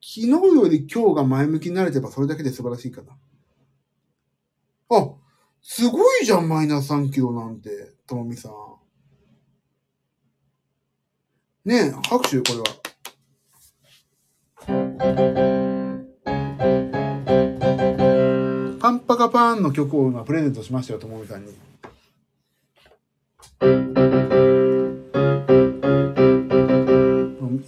[0.00, 3.18] 昨日より今日が前向きになれてばそれだけで素晴らしいかな。
[4.96, 5.10] あ、
[5.60, 8.52] すごいじゃん、マイナス3キロなんて、ともみさん。
[11.64, 12.64] ねえ、拍手、これは。
[18.78, 21.52] パンパカパーンの曲を今プレゼントしましたよ、ともみさんに。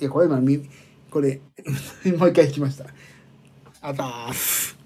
[0.01, 0.67] いや、これ今、み、
[1.11, 1.43] これ、
[2.17, 2.87] もう一回弾きました。
[3.83, 4.77] あたーす。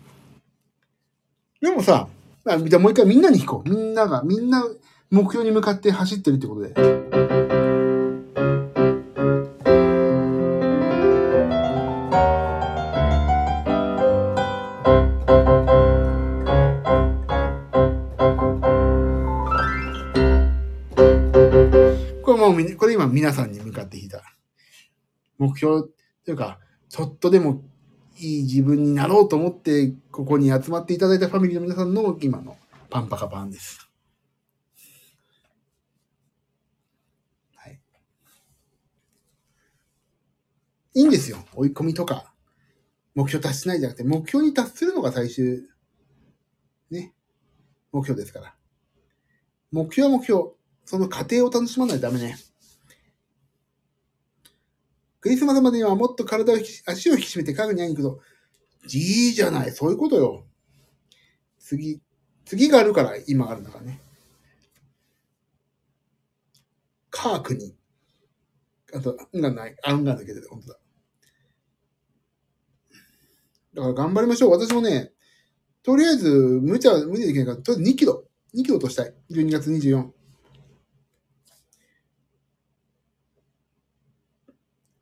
[1.60, 2.08] でもさ、
[2.44, 3.68] あじゃあもう一回みんなに弾こう。
[3.68, 4.64] みんなが、みんな
[5.10, 6.74] 目標に向かって走ってるってことで。
[22.22, 24.33] これもうみこれ今皆さんに向かって弾いた。
[25.38, 25.82] 目標
[26.24, 26.58] というか、
[26.88, 27.62] ちょっとでも
[28.18, 32.56] いい自分になろうと思って、ここに集まっていただいたファミリーの皆さんの今の
[32.90, 33.90] パンパカパンです。
[37.56, 37.80] はい。
[40.94, 41.38] いいんですよ。
[41.54, 42.32] 追い込みとか、
[43.14, 45.62] 目標達しないじゃなくて、目標に達するのが最終、
[46.90, 47.12] ね、
[47.92, 48.54] 目標ですから。
[49.72, 50.50] 目標は目標。
[50.84, 52.36] その過程を楽しまないとダメね。
[55.24, 58.20] クリスマスまでにはもっと体を引き、足を引き締めて家具に会いに行くと。
[58.94, 59.70] いいじゃない。
[59.70, 60.44] そういうことよ。
[61.58, 62.02] 次、
[62.44, 64.02] 次があるから今あるんだからね。
[67.08, 67.74] 科学に。
[68.92, 69.76] あと、んがない。
[69.82, 70.78] あんがだけで、本当だ。
[73.76, 74.50] だから頑張りましょう。
[74.50, 75.10] 私もね、
[75.82, 78.24] とりあえず、無茶、無理できないから、とりあえず2キロ。
[78.54, 79.14] 2キロとしたい。
[79.30, 80.13] 12月24。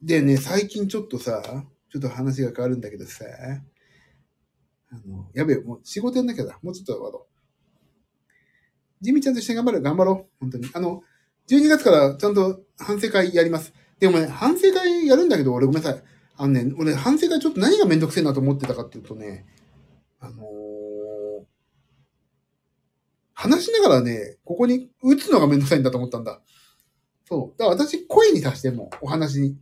[0.02, 3.24] でね、最近ちょっとさ、ちょっと話が変わるんだけどさ、
[4.90, 6.58] あの、やべえ、もう仕事やんなきゃだ。
[6.62, 7.32] もうちょっと終わろう。
[9.00, 9.82] ジミちゃんと一緒に頑張る。
[9.82, 10.32] 頑張ろう。
[10.40, 10.68] 本当に。
[10.74, 11.02] あの、
[11.48, 13.72] 12月からちゃんと反省会やります。
[13.98, 16.02] でもね、反省会やるんだけど、俺ごめんなさい。
[16.36, 19.46] あのね、俺反省会ちょっと何がめんどくせえなと思ってたかっていうとね、
[20.20, 20.72] あのー
[23.34, 26.40] 話しながらね、ここに打つのがめんどくさいんだと思ったんだ。
[27.24, 27.58] そう。
[27.58, 29.56] だから私、声に出しても、お話に。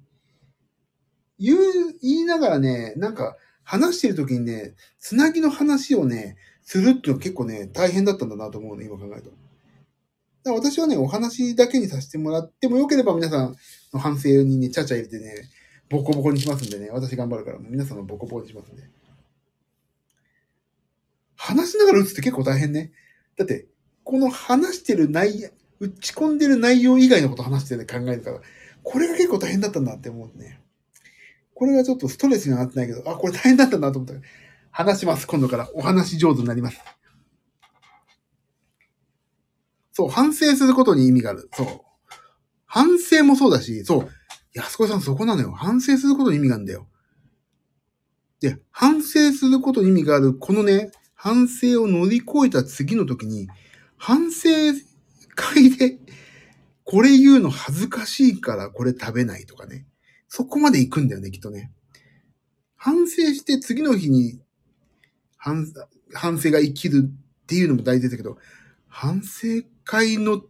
[1.40, 1.58] 言う、
[2.02, 9.30] 言いながらね、なんか、話してる時にね、つなぎの話をね、するっていうのは結構ね、大変だったんだなと思うね、今考えると。
[9.30, 9.40] だか
[10.44, 13.56] ら私はね、お話だけにさせてもらってもよければ皆さん
[13.92, 15.48] の反省にね、ちゃちゃ入れてね、
[15.88, 18.82] ボコボコにしますんでね、私頑張るから、皆さんのボコボコにしますんで。
[21.36, 22.92] 話しながら打つって結構大変ね。
[23.36, 23.66] だって、
[24.04, 28.40] この話してる内容、打ち込んでる内容以外のこと話してる考えるから、
[28.82, 30.60] これが結構大変だったんだって思うね。
[31.60, 34.20] これがちょっとストレスにはなってないけど、あ、これ大変だったなと思ったら
[34.70, 35.68] 話します、今度から。
[35.74, 36.80] お話上手になります。
[39.92, 41.50] そう、反省することに意味がある。
[41.52, 41.66] そう。
[42.64, 44.08] 反省もそうだし、そう。
[44.54, 45.52] 安子さんそこなのよ。
[45.52, 46.88] 反省することに意味があるんだよ。
[48.40, 53.48] で、反省することに意味がある、このね、反省を乗り越えた次の時に、
[53.98, 54.48] 反省
[55.34, 55.98] 会で、
[56.84, 59.84] これ言うの恥ずかしいからこれ食べないとかね。
[60.30, 61.72] そこまで行くんだよね、きっとね。
[62.76, 64.40] 反省して次の日に
[65.36, 65.66] 反
[66.14, 68.38] 反省が生きるっていうのも大事だけど、
[68.88, 70.42] 反省会の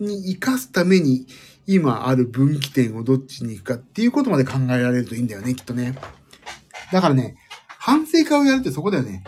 [0.00, 1.28] に生かすために
[1.66, 5.94] 今ある分岐点をどっちに行くかっていうことまで考えられるといいんだよね、きっとね。
[6.92, 7.36] だからね、
[7.78, 9.22] 反省会をやるってそこだよね。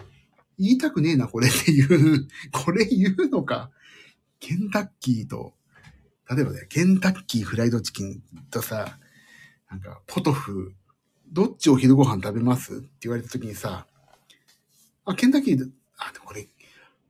[0.58, 3.70] 言いたくねえな、これっていう、 これ言うのか。
[4.40, 5.54] ケンタッキーと、
[6.28, 8.98] 例えばね、ケンタッキーフライドチキンとさ、
[9.74, 10.72] なんか、ポトフ、
[11.32, 12.76] どっちお昼ご飯食べます？
[12.76, 13.88] って言われた時にさ、
[15.04, 15.68] あ、ケンタッキー、
[15.98, 16.48] あ、でもこれ、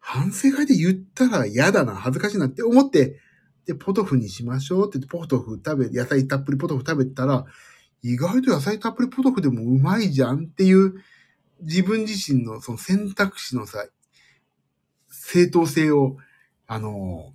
[0.01, 3.21] 反省会で言ったら嫌だな、恥ずかしいなって思って、
[3.67, 7.45] で、ポトフにしましょうって言って、ポトフ食べ、野菜たっぷりポトフ食べたら、
[8.03, 10.95] 意外と野菜たっぷりポトフでもうまいじゃんっていう、
[11.61, 13.87] 自分自身のその選択肢のさ、
[15.11, 16.17] 正当性を、
[16.67, 17.35] あの、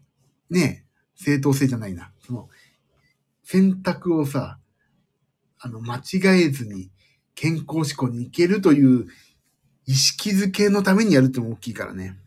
[0.50, 2.12] ね、正当性じゃないな。
[2.26, 2.50] その、
[3.44, 4.59] 選択をさ、
[5.60, 6.90] あの、間違えずに
[7.36, 9.08] 健康志向に行けるという
[9.86, 12.18] 意識づけのためにやるっても大きいからね。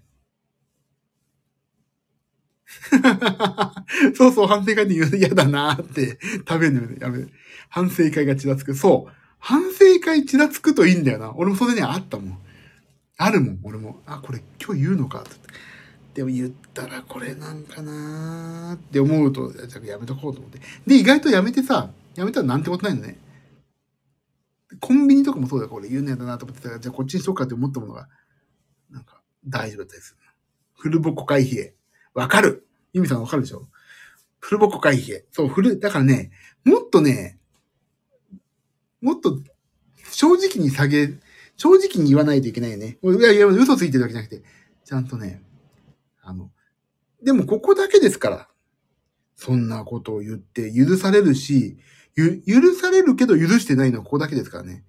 [4.14, 6.18] そうそう、反省会で言うの嫌だなーって
[6.48, 7.30] 食べるのやめる。
[7.68, 8.74] 反省会がちらつく。
[8.74, 9.12] そう。
[9.38, 11.32] 反省会ちらつくといいんだよな。
[11.36, 12.38] 俺もそれね、あったもん。
[13.16, 14.00] あるもん、俺も。
[14.06, 15.30] あ、これ今日言うのかって。
[16.14, 19.52] でも言ったらこれなんかなーって思うと、
[19.86, 20.60] やめとこうと思って。
[20.86, 23.16] で、意外とやめてさ、やめたらなんてことないのね。
[24.80, 28.08] コンビニとかもそうだから、俺言うのやだなと思ってたから、じゃあこっちにしとくかって思ったものが、
[28.90, 30.18] なんか大丈夫だったりする。
[30.74, 31.74] フルボコ回避へ
[32.14, 33.68] わかるユミさんわかるでしょ？
[34.40, 36.30] フルボコ回避へそう、フル、だからね、
[36.64, 37.38] もっとね、
[39.00, 39.38] もっと
[40.10, 41.10] 正直に下げ、
[41.56, 42.98] 正直に言わないといけないよね。
[43.02, 44.42] いやいや、嘘ついてるわけじゃなくて、
[44.84, 45.42] ちゃんとね、
[46.22, 46.50] あの、
[47.22, 48.48] でもここだけですから。
[49.34, 51.76] そんなことを言って許されるし、
[52.14, 54.84] ゆ、許されるけど許してないのはここだけですからね。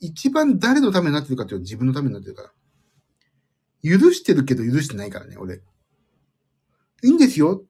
[0.00, 2.52] 一番誰のためになってるかっていうと自分のためになってるから。
[3.82, 5.56] 許してるけど許してないからね、俺。
[5.56, 7.64] いいんですよ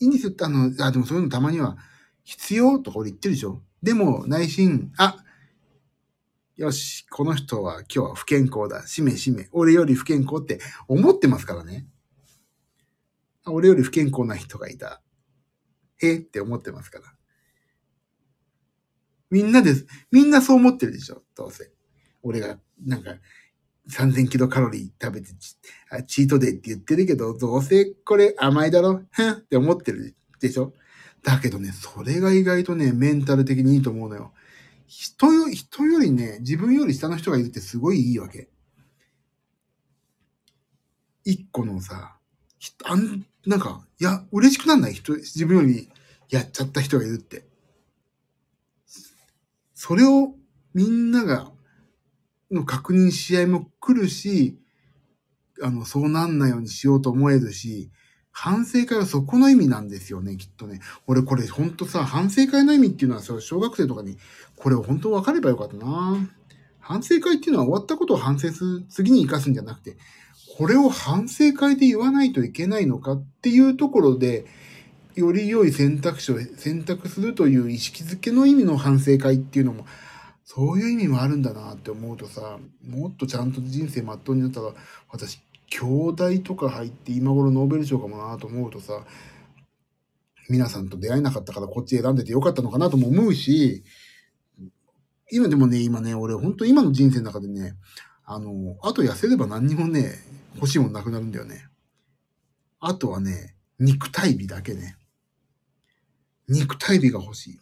[0.00, 1.76] いいんですよって、あの、あ、でもそういうのたまには
[2.24, 5.16] 必要とか俺言ってるでしょでも内心、あ、
[6.56, 8.86] よし、この人は今日は不健康だ。
[8.86, 9.48] しめしめ。
[9.52, 11.86] 俺より不健康って思ってますからね。
[13.46, 15.00] 俺より不健康な人がいた。
[16.02, 17.14] えって思ってますから。
[19.30, 19.86] みんなです。
[20.10, 21.22] みんなそう思ってるでしょ？
[21.36, 21.70] どうせ。
[22.22, 23.14] 俺が、なんか、
[23.88, 25.56] 3000キロカロリー食べてチ
[26.06, 29.02] チートデイって言ってるけど、どうせこれ甘いだろ？
[29.12, 30.72] へんって思ってるでしょ？
[31.22, 34.32] だけどね、それが意外とね、メンタル的にいいと思うのよ。
[34.86, 38.48] 人よ、人よりね、自分より下の人がいるってすごいいいわけ。
[41.24, 42.16] 一個のさ、
[42.84, 44.94] あん、なんか、いや、嬉しくなんない？
[44.94, 45.90] 人、自分より
[46.30, 47.49] やっちゃった人がいるって。
[49.82, 50.34] それを
[50.74, 51.50] みんなが、
[52.50, 54.58] の確認し合も来るし、
[55.62, 57.90] あの、そうなんないようにしようと思えるし、
[58.30, 60.80] 反省会はそこの意味なんですよね、きっとね。
[61.06, 64.18] 俺これほんとさ、反省会の意味っていうのはさ、小学生とかに、
[64.54, 66.28] これを本当分かればよかったな
[66.78, 69.96] 反省会っていうのは終わったことを反省する、次に活かすんじゃなくて、
[70.58, 74.44] これを反省会で言わないといけないのかっていうところで、
[75.20, 79.86] より良い選択肢を選択するという意識づけの意味の反省会っていうのも、
[80.44, 84.72] そういう意味もあるんだなって思うとさ、もっとちゃんと人生まっとうになったら、
[85.08, 89.04] 私兄弟とか入って今頃ノーベル賞かもなと思うとさ、
[90.48, 93.84] 皆さんと出会えなかったからこっち選んでてよかったのかなとも思うし、
[95.30, 97.76] 今でもね、今ね、俺本当今の人生の中でね、
[98.24, 100.14] あの、あと痩せれば何にもね、
[100.56, 101.68] 欲しいもんなくなるんだよね。
[102.80, 104.96] あとはね、肉体美だけね。
[106.50, 107.60] 肉体美が欲しい。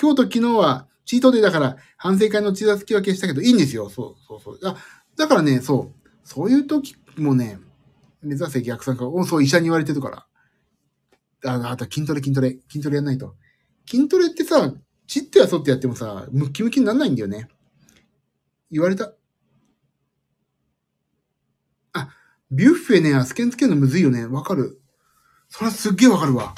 [0.00, 3.90] 今日と昨日はチートデーだから反省会の血出きは消したけどいいんですよ。
[3.90, 4.58] そうそうそう。
[4.64, 4.76] あ、
[5.16, 6.08] だからね、そう。
[6.22, 7.58] そういう時もね、
[8.22, 9.08] 目指せ逆算か。
[9.08, 10.26] おそう、医者に言われてるか
[11.42, 11.52] ら。
[11.52, 12.58] あ、あと筋トレ筋トレ。
[12.68, 13.34] 筋トレやんないと。
[13.88, 14.72] 筋トレってさ、
[15.08, 17.48] ちってやそってやってもさ、ムッキムキにならないんだよね。
[18.70, 19.14] 言われた。
[21.94, 22.10] あ、
[22.52, 24.26] ビュッフェね、アスケンつけるのむずいよね。
[24.26, 24.77] わかる。
[25.48, 26.54] それすっげえわかるわ。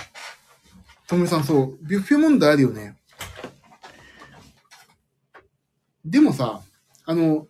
[1.06, 1.78] ともみさん、そう。
[1.82, 2.96] ビュッフェ問題あるよね。
[6.04, 6.62] でもさ、
[7.04, 7.46] あの、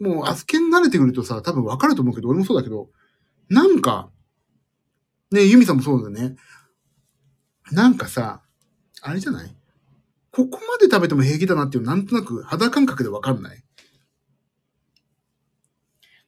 [0.00, 2.90] もう、アスケン慣れてくるとさ、多分わかると思うけど、俺もそうだけど、
[3.48, 4.10] なんか、
[5.30, 6.36] ねユミさんもそうだね。
[7.70, 8.42] なんかさ、
[9.02, 9.56] あれじゃない？
[10.30, 13.62] ここまで食べても平気だなっていう、なんとなく肌感覚でわかんない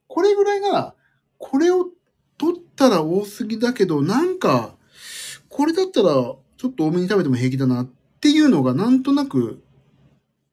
[0.06, 0.94] これぐらいが、
[1.38, 1.86] これを
[2.76, 4.76] ったら多すぎだけど、なんか、
[5.48, 9.62] これだったら、ちょっと多めに食べても平気だなっていうのが、なんとなく、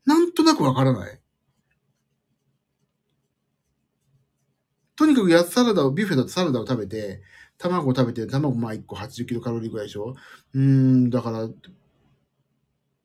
[0.06, 1.20] なんとなくわからない。
[4.96, 7.22] とにかくやサラダを、ビュッフェだとサラダを食べて、
[7.58, 10.16] 卵を食べて、卵まあ1個80キロカロリーぐらいでしょ？
[10.54, 11.50] うーん、だから、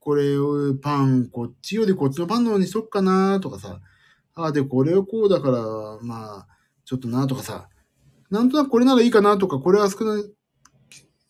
[0.00, 3.80] これをパン、こっちよりこっちのパンの方にしとくかなとかさ、
[4.34, 6.46] ああ、で、これをこうだから、まあ、
[6.84, 7.68] ちょっとなとかさ、
[8.30, 10.24] なんとなくこれならいいかなとか、これは少ない、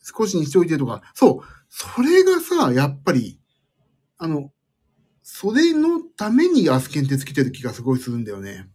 [0.02, 3.40] 少しにしておいてとか、そう、それがさ、やっぱり、
[4.18, 4.52] あの、
[5.22, 8.68] それのためにアスケンってつけてる気がすごいするんだよね。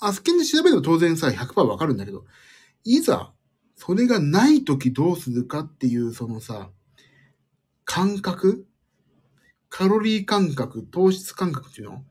[0.00, 2.24] アスケンで調べれば当然さ、100%わかるんだけど、
[2.84, 3.32] いざ、
[3.76, 6.70] それがないときどうするかっていう、そのさ、
[7.84, 8.66] 感覚
[9.68, 12.04] カロリー感覚、糖質感覚っていうの？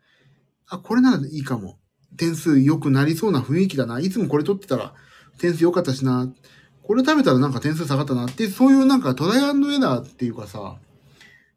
[0.67, 1.80] あ、これならいいかも。
[2.17, 3.99] 点数良くなりそうな雰囲気だな。
[3.99, 4.93] いつもこれ取ってたら
[5.37, 6.31] 点数良かったしな。
[6.83, 10.77] これ食べたらなんか点数下がったなって、そういうなんかトライアンドエラーっていうかさ、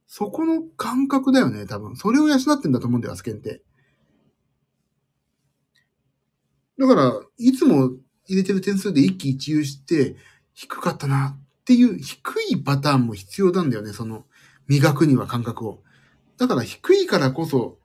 [0.07, 1.97] そこの感覚だよね、多分。
[1.97, 3.63] それを養ってんだと思うんだよ、アスケンって。
[6.79, 7.93] だから、いつも
[8.27, 10.17] 入れてる点数で一喜一憂して、
[10.53, 12.19] 低かったなっていう低
[12.51, 14.25] いパターンも必要なんだよね、その、
[14.69, 15.83] 磨くには感覚を。
[16.37, 17.79] だから低いからこそ、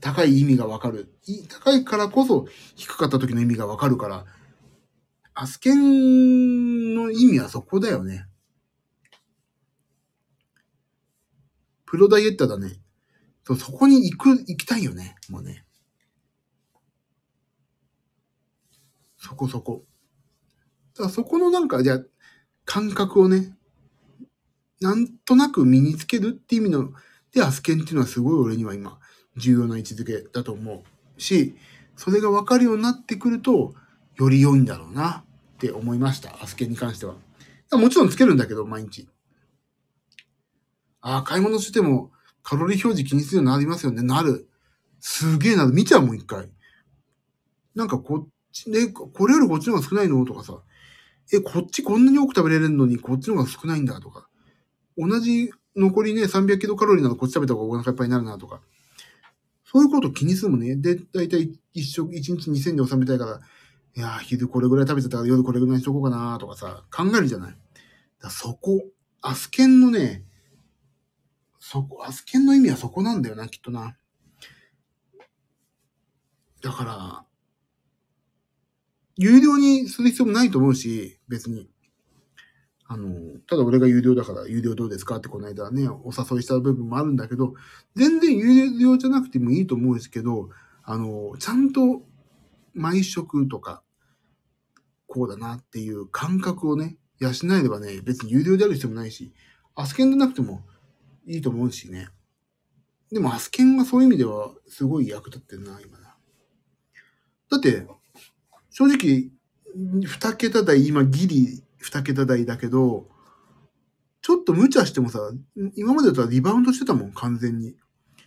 [0.00, 1.14] 高い意味がわかる。
[1.48, 2.46] 高いからこそ
[2.76, 4.24] 低かった時の意味がわかるから、
[5.34, 8.26] アスケンの意味はそこだよね。
[11.86, 12.80] プロダイエッターだね。
[13.46, 15.16] そそこに行く、行きたいよね。
[15.28, 15.64] もうね。
[19.18, 19.84] そこそこ。
[20.98, 22.00] だそこのなんか、じゃ、
[22.64, 23.56] 感覚をね、
[24.80, 26.92] なんとなく身につけるって意味の、
[27.32, 28.98] で、アスケンっていうのはすごい俺には今、
[29.36, 30.84] 重要な位置づけだと思
[31.16, 31.56] うし、
[31.96, 33.74] それが分かるようになってくると、
[34.16, 35.24] より良いんだろうな
[35.56, 36.42] って思いました。
[36.42, 37.14] アスケに関しては。
[37.72, 39.08] もちろんつけるんだけど、毎日。
[41.00, 42.12] ああ、買い物しても
[42.42, 44.02] カロリー表示気にするようになりますよね。
[44.02, 44.48] なる。
[45.00, 45.72] すげえなる。
[45.72, 46.48] 見ちゃうもん、一回。
[47.74, 50.24] なんかこっちね、これよりこっちの方が少ないの？
[50.24, 50.62] とかさ。
[51.32, 54.00] え、こっちこんなに多く食べれるのにこっちの方が少ないんだ？
[54.00, 54.28] とか。
[54.96, 58.38] 同じ残りね、300キロカロリーならこっち食べた方がお腹いっぱいになるな？
[58.38, 58.60] とか。
[59.74, 60.76] そういうこと気にするもんね。
[60.76, 63.40] で、だいたい一食、一日2000で収めたいから、
[63.96, 67.56] いや、昼これぐらい食べてたから夜これぐらいにしとこうかなとかさ、考えるじゃない。
[68.22, 68.84] だそこ、
[69.20, 70.22] アスケンのね、
[71.58, 73.96] そこ、アスケンの意味はそこなんだよな、きっとな。
[76.62, 77.24] だから、
[79.16, 81.68] 有料にする必要もないと思うし、別に。
[82.86, 87.54] あの、ただ俺が有料だから、有料どうですかってこの間ね、お誘いした部分もあるんだけど、
[87.96, 90.50] 全然有料じゃなくてもいいと思うんですけど、
[90.82, 92.02] あの、ちゃんと
[92.74, 93.82] 毎食とか、
[95.06, 99.32] こうだなっていう感覚をね、養えればね、別に有料である必要もないし、
[99.74, 100.62] アスケンでなくても
[101.26, 102.08] いいと思うしね。
[103.10, 106.16] でもアスケンがそういう意味ではすごい役立ってるな、今な。
[107.50, 107.86] だって、
[108.70, 109.30] 正直、
[110.02, 113.06] 二桁台、今ギリ二桁台だけど、
[114.22, 115.20] ちょっと無茶してもさ、
[115.76, 117.76] 今までだったらリバウンドしてたもん、完全に。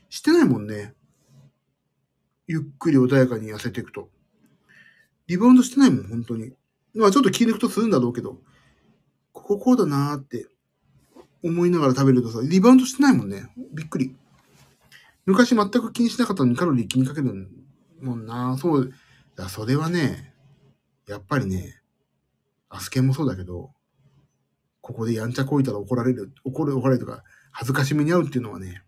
[0.10, 0.94] してないもんね。
[2.46, 4.10] ゆっくり穏やかに痩せていくと。
[5.26, 6.54] リバウンドしてないもん、本当に。
[6.94, 8.40] まあちょっと気抜くとするんだろうけど、
[9.32, 10.48] こここうだなーって
[11.44, 13.52] 思いながら食べるとさ、リバウンドしてないもんね。
[13.74, 14.16] びっくり。
[15.26, 17.50] 昔全く気にしなかったのにカロリー気にかける
[18.02, 18.56] もんな。
[18.60, 18.94] そう。
[19.36, 20.36] だそれはね、
[21.08, 21.82] やっぱりね、
[22.70, 23.72] アスケンもそうだけど、
[24.82, 28.84] ここでやんちゃこいたら怒られる、怒る、怒られるとか、恥ずかしめに遭うっていうのはね、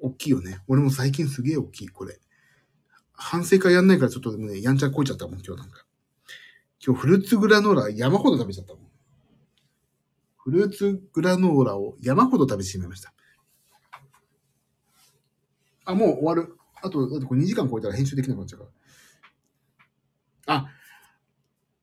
[0.00, 0.60] 大きいよね。
[0.66, 2.18] 俺も最近すげえ大きい、これ。
[3.12, 5.84] 反省会やんないからちょっとでもね、やんちゃこいちゃったもん、今日なんか。
[6.84, 8.90] 今日フルーツグラノーラ山ほど食べちゃったもん。
[10.38, 13.12] フルーツグラノーラを山ほど食べてしまいました。
[15.84, 16.56] あ、もう終わる。
[16.82, 18.66] あと、だってこれ2時間超えたら編集できなくなっちゃうか
[20.46, 20.54] ら。
[20.54, 20.70] あ、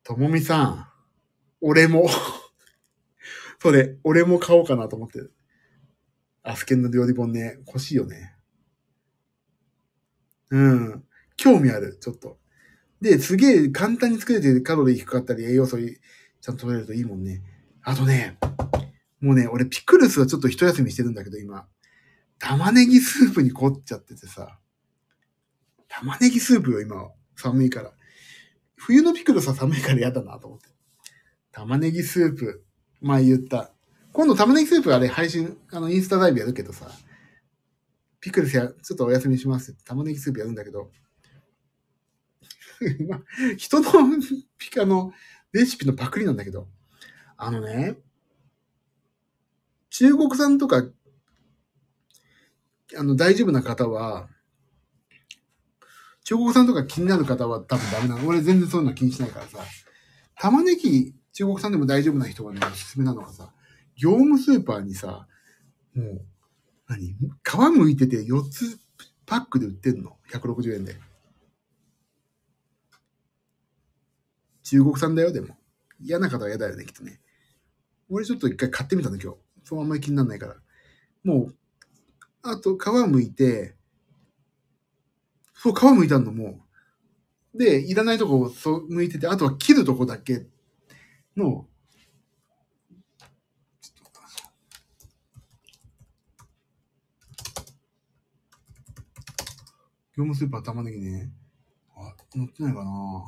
[0.08, 0.88] ともみさん。
[1.60, 2.08] 俺も。
[3.60, 5.34] それ、俺も買おうかなと思ってる。
[6.42, 8.34] アスケンの料理本ね、欲しいよね。
[10.48, 11.04] うん。
[11.36, 12.38] 興味ある、ちょっと。
[13.02, 17.42] で、すげえ簡単に作れてカロリー低かったり栄養素ちゃんと取れるといいもんね。
[17.82, 18.38] あとね、
[19.20, 21.68] もうね、俺ピクルスはちょっと一休みしてるんだけど、今。
[22.38, 24.58] 玉ねぎスープに凝っちゃっててさ。
[25.86, 27.10] 玉ねぎスープよ、今。
[27.36, 27.92] 寒いから。
[28.78, 30.68] 冬のピクルスは寒いから嫌だなと思って。
[31.52, 32.64] 玉ねぎスープ。
[33.00, 33.70] 前言った。
[34.12, 36.90] 今度玉ねぎスープあれ配信、あの、インスタライブやるけどさ。
[38.20, 40.90] ピクルスや、ちょっとお休みしますって玉ねぎスープやるんだけど。
[43.56, 43.90] 人の
[44.56, 45.12] ピカの
[45.52, 46.68] レシピのパクリなんだけど。
[47.36, 47.96] あのね、
[49.90, 50.84] 中国産とか、
[52.96, 54.28] あの、大丈夫な方は、
[56.28, 58.28] 中国産とか気になる方は多分ダメなの。
[58.28, 59.60] 俺全然そういうの気にしないからさ。
[60.38, 63.50] 玉ねぎ、中国産でも大丈夫な人がね、おすすめなのがさ、
[63.96, 65.26] 業務スーパーにさ、
[65.94, 66.20] もう、
[66.86, 67.14] 何？
[67.14, 68.78] 皮剥いてて4つ
[69.24, 70.18] パックで売ってんの。
[70.30, 70.96] 160円で。
[74.64, 75.56] 中国産だよ、でも。
[75.98, 77.22] 嫌な方は嫌だよね、きっとね。
[78.10, 79.38] 俺ちょっと一回買ってみたの、今日。
[79.64, 80.56] そうあんまり気にならないから。
[81.24, 81.56] もう、
[82.42, 83.77] あと皮剥いて、
[85.60, 86.64] そう、皮剥いたんのも
[87.54, 87.58] う。
[87.58, 90.46] で、いらないとこをそう剥いてて、あとは切るとこだけ
[91.36, 91.66] の、
[100.16, 101.32] 業務スーパー玉ねぎね。
[101.96, 103.24] あ、乗ってないかな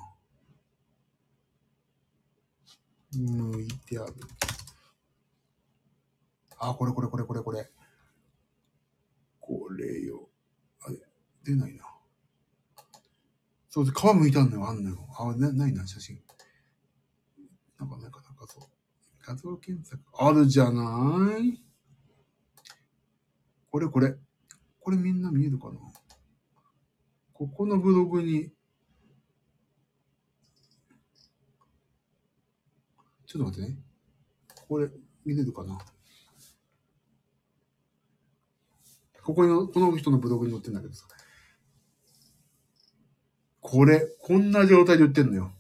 [3.12, 4.14] 剥いてある。
[6.59, 7.68] あ、これこれこれこれこれ。
[9.41, 10.28] これよ。
[10.83, 10.97] あれ、
[11.43, 11.89] 出ないな。
[13.71, 14.99] そうで、皮むいてあんのよ、あんのよ。
[15.16, 16.21] あ、な、ないな、写真。
[17.79, 18.68] なんかないかな、画像。
[19.23, 20.03] 画像検索。
[20.18, 21.62] あるじゃない
[23.71, 24.16] これこれ。
[24.81, 25.79] これみんな見えるかな
[27.33, 28.51] ここのブログに、
[33.27, 33.79] ちょっと待ってね。
[34.68, 34.89] これ、
[35.25, 35.79] 見れるかな
[39.23, 41.07] ここの、この人のブログに載ってんだけどさ。
[43.71, 45.53] これ、こんな状態で売ってんのよ。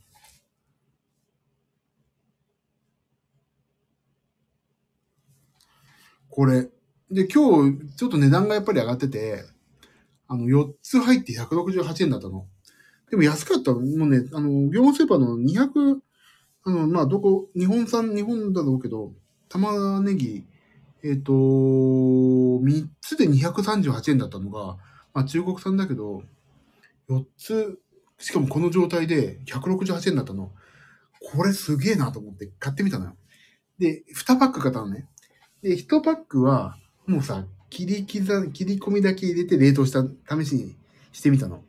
[6.28, 6.68] これ。
[7.12, 9.44] で、今日、ちょっと値段がやっぱり上がってて、
[10.26, 12.48] あの、4つ入って168円だったの。
[13.10, 13.74] でも安かった。
[13.74, 16.00] もうね、あの、業務スーパーの200、
[16.64, 19.12] あの、まあ、どこ、日本産、日本だろうけど、
[19.48, 20.44] 玉ねぎ、
[21.04, 24.78] えっ、と、3つで238円だったのが、
[25.14, 26.24] まあ、中国産だけど、
[27.08, 27.78] 4つ、
[28.20, 30.52] しかもこの状態で168円だったの。
[31.20, 33.16] これすげえなと思って買ってみたのよ。
[33.78, 35.08] で、2パック買ったのね。
[35.62, 40.04] で、1パックは、もうさ、切り刻、切り込みだけ入れて冷凍した
[40.36, 40.76] 試しに
[41.12, 41.62] してみたの。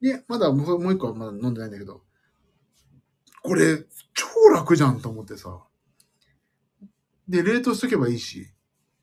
[0.00, 2.02] で、まだもうもう一個はまだ飲んでないんだけど、
[3.42, 3.84] これ、
[4.14, 5.64] 超楽じゃんと思ってさ。
[7.28, 8.48] で、冷凍しとけばいいし。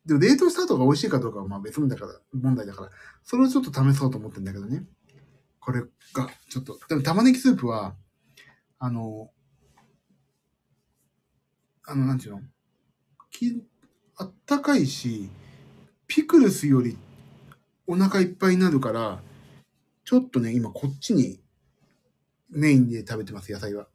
[0.06, 2.90] でも冷凍した後が美味しいかどうかはまあ別問題だから、問題だから、
[3.24, 4.86] それをちょっと試そうと思ってんだけどね。
[5.70, 7.96] これが、ちょっと、でも玉ねぎスープは、
[8.80, 9.30] あの、
[11.86, 12.42] あの、なんていうの？
[13.30, 13.62] き
[14.18, 15.30] あったかいし、
[16.08, 16.98] ピクルスより
[17.86, 19.22] お腹いっぱいになるから、
[20.06, 21.40] ちょっとね、今こっちに
[22.50, 23.88] メインで食べてます、野菜は。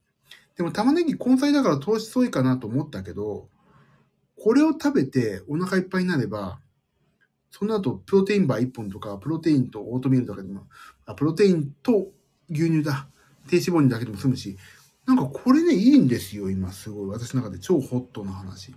[0.57, 3.49] でも玉ねぎ根菜だから糖質多いかなと思ったけど、
[4.41, 6.61] これを食べてお腹いっぱいになれば、
[7.57, 10.67] その後プロテインバー1本とか、プロテインとオートミールとかでも、
[11.07, 12.09] あプロテインと
[12.51, 13.07] 牛乳だ。
[13.49, 14.59] 低脂肪乳だけでも済むし、
[15.07, 17.11] なんかこれね、いいんですよ、今すごい。
[17.11, 18.75] 私の中で超ホットな話。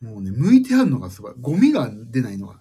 [0.00, 1.34] もうね、剥いてあるのがすごい。
[1.40, 2.60] ゴミが出ないのが。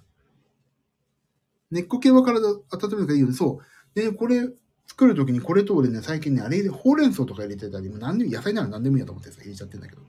[1.71, 2.59] 根っこ系は体温
[2.91, 3.33] めるからいいよね。
[3.33, 3.59] そ
[3.95, 3.99] う。
[3.99, 4.47] で、これ
[4.85, 10.03] 作るときにこれと俺ね、最近ね、あれほうれん草とか入れてたり、もう何でも野菜なら何でもいいやと思ってさ、入れちゃってんだけど。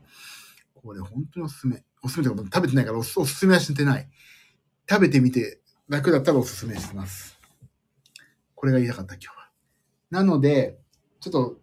[0.83, 1.83] これ本当におすすめ。
[2.03, 4.09] おすすめとか食べてないからおすすすめはしてない。
[4.89, 7.39] 食べてみて楽だったらおすすめします。
[8.55, 9.35] これが言いたかった今日は。
[10.11, 10.79] なので、
[11.21, 11.57] ちょっと、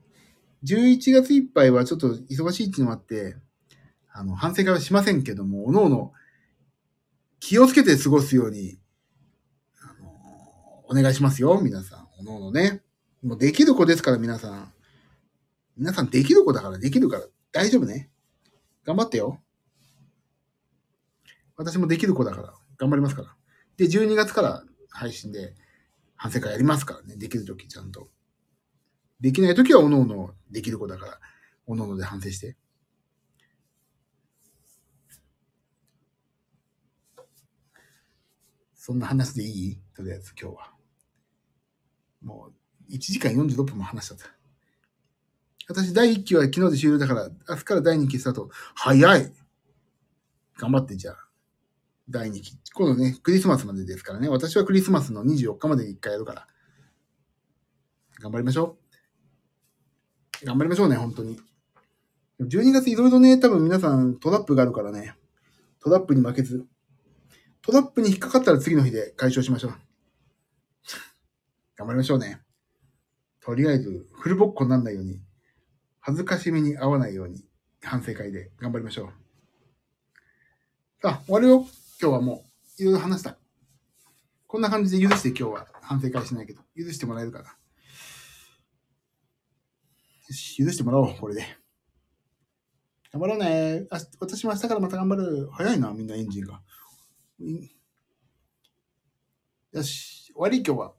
[0.63, 3.36] 11月いっぱいはちょっと忙しいっていうのもあって、
[4.11, 6.13] あの、反省会はしませんけども、おのおの
[7.39, 8.80] 気をつけて過ごすように、
[9.82, 12.07] あの、お願いしますよ、皆さん。
[12.20, 12.82] おのおのね。
[13.22, 14.74] もうできる子ですから、皆さん。
[15.78, 18.09] 皆さんできる子だから、できるから、大丈夫ね。
[18.86, 19.41] 頑張ってよ。
[21.57, 23.36] 私もできる子だから、頑張りますから。
[23.77, 25.55] で、12月から配信で
[26.15, 27.17] 反省会やりますからね。
[27.17, 28.09] できるときちゃんと。
[29.19, 31.19] できないときは、おのおのできる子だから、
[31.65, 32.57] おのので反省して。
[38.75, 39.81] そんな話でいい？
[39.95, 40.73] とりあえず今日は。
[42.21, 42.51] も
[42.89, 44.34] う、1時間46分も話しちゃった。
[45.68, 48.49] 私、第1期は昨日で終了だから、明日から第2期スタート。
[48.76, 49.34] 早い
[50.57, 51.26] 頑張って、じゃあ。
[52.07, 52.57] 第2期。
[52.74, 54.30] 今度ね、クリスマスまでですからね。
[54.30, 56.47] 私はクリスマスの24日までに1回やるから。
[58.20, 58.78] 頑張りましょ
[60.43, 60.45] う。
[60.45, 61.39] 頑張りましょうね、本当に。
[62.39, 65.16] 12月いろいろね、多分皆さんトラップがあるからね。
[65.80, 66.66] トラップに負けず。
[67.61, 69.72] トラップに引っかかったら次の日で解消しましょう。
[71.76, 72.41] 頑張りましょうね。
[73.39, 75.20] とりあえず、フルボッコにならないように、
[76.07, 77.43] 恥ずかしめに合わないように、
[77.81, 79.09] 反省会で頑張りましょう。
[81.01, 81.65] さあ、終わるよ。
[81.99, 82.45] 今日はも
[82.77, 83.39] う、いろいろ話した。
[84.45, 87.45] こんな感じで許して今日は反省会しないけど、許してもらえるかな。
[87.49, 87.55] よ
[90.29, 91.41] し、許してもらおう、これで。
[93.11, 93.87] 頑張ろうね。
[93.89, 95.49] あ私も明日からまた頑張る。
[95.53, 96.61] 早いな、みんなエンジンが。
[99.71, 100.93] よし、終わり今日は。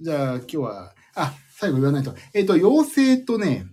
[0.00, 2.12] じゃあ今日は、あ、最後言わないと。
[2.34, 3.66] えっ、と、妖精とね、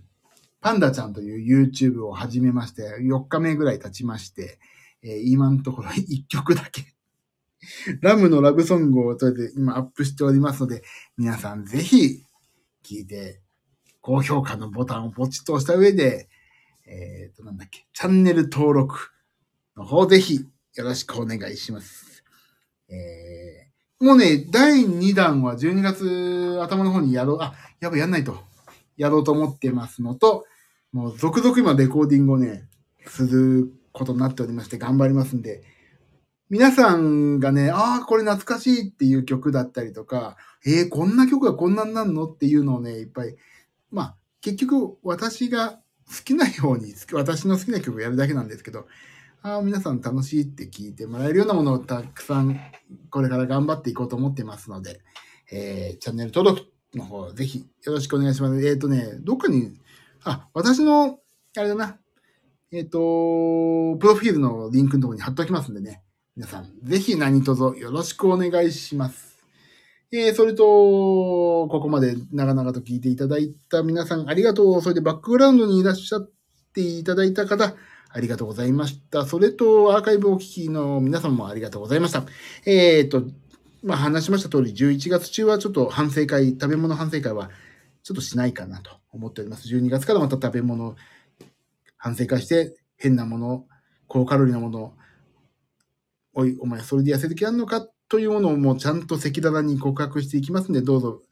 [0.60, 4.58] パンダちゃんという YouTube を始めまして、4日目ぐらい経ちまして、
[5.02, 6.94] えー今のところ1曲だけ、
[8.02, 10.82] ラムのラブソングをとりあえず今アップしておりますので、
[11.16, 12.24] 皆さんぜひ
[12.82, 13.40] 聴いて、
[14.00, 16.28] 高評価のボタンをポチッと押した上で、
[16.86, 19.10] えっ、と、なんだっけ、チャンネル登録
[19.76, 22.24] の方ぜひよろしくお願いします。
[22.88, 23.68] えー
[24.00, 28.44] もうね、第2弾は12月頭の方にやろう、あ、やばい、やんないと。
[28.96, 30.44] やろうと思ってますのと、
[30.92, 32.68] もう続々今レコーディングをね、
[33.06, 35.62] することになっておりまして頑張りますんで、
[36.50, 43.36] 皆さんがね、ああ、これ懐かしいっていう曲だったりとか、えー、こんな曲がこんなんなんのっていうのをね、いっぱい、
[43.90, 48.86] まあ、結局私が好きなように、私の好きな曲をやるだけなんですけど、
[49.42, 52.58] ああ、皆さん楽しいって聞いてもらえるようなものをたくさん
[53.10, 55.00] これから頑張っていこうと思ってますので、
[55.52, 58.66] えー、チャンネル登録の方、ぜひよろしくお願いします。
[58.66, 59.74] えっ、ー、とね、どっかに、
[60.28, 61.20] あ、私の、
[61.56, 61.98] あれだな、
[62.70, 66.02] えっ、ー、と、プロフィールのリンクのところに貼っておきますんでね、
[66.36, 69.38] 皆さん、ぜひ何卒よろしくお願いします。
[70.12, 74.82] えー、それと、ここまで長々と聞いていただいた皆さんありがとう。
[74.82, 76.30] それでバックグラウンドにいらっしゃっ
[76.74, 77.74] ていただいた方、
[78.10, 79.24] ありがとうございました。
[79.24, 82.24] それと、アーカイブお聞きの皆さんもありがとうございました。
[82.66, 83.22] えっ、ー、と、
[83.82, 87.50] まあ、話しました通り、11月中はちょっと反省会、食べ物反省会は
[88.02, 89.68] ちょっとしないかなと思っております。
[89.68, 90.96] 12月からまた食べ物
[91.96, 93.66] 反省会して、変なもの、
[94.06, 94.94] 高カロリーなもの、
[96.34, 101.22] おい、お前それで痩せる気あんのかというものをもうちゃんと赤裸々に告白していきますんで、どうぞ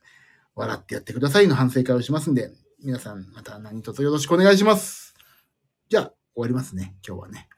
[0.54, 2.50] 笑ってやってくださいの反省会をしますんで、
[2.82, 5.14] 皆さんまた何卒よろしくお願いします。
[5.88, 7.48] じゃあ、終わりますね、今日はね。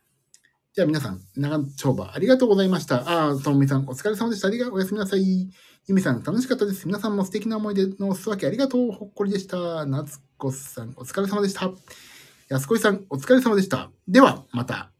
[0.74, 3.08] じゃあ皆さん、長丁場ありがとうございました。
[3.08, 4.48] ああ、ともみさん、お疲れ様でした。
[4.48, 4.74] ありがとう。
[4.74, 5.50] おやすみなさい。
[5.88, 6.86] ゆみさん、楽しかったです。
[6.86, 8.92] 皆さんも素敵な思い出のおすわけありがとう。
[8.92, 9.86] ほっこりでした。
[9.86, 11.70] なつこさん、お疲れ様でした。
[12.50, 13.90] やすこいさん、お疲れ様でした。
[14.06, 14.92] では、また。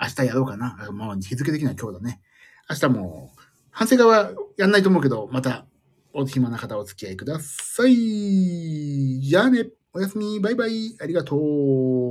[0.00, 0.90] 明日やろうかな。
[0.90, 2.22] もう日付的には今日だね。
[2.70, 3.30] 明日も、
[3.70, 5.66] 反省会はやんないと思うけど、また、
[6.14, 7.94] お暇な方お付き合いください。
[9.20, 9.68] じゃあね。
[9.92, 10.40] おやすみ。
[10.40, 10.96] バイバイ。
[10.98, 11.36] ありがと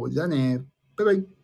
[0.06, 0.12] う。
[0.12, 0.62] じゃあね。
[0.96, 1.41] バイバイ。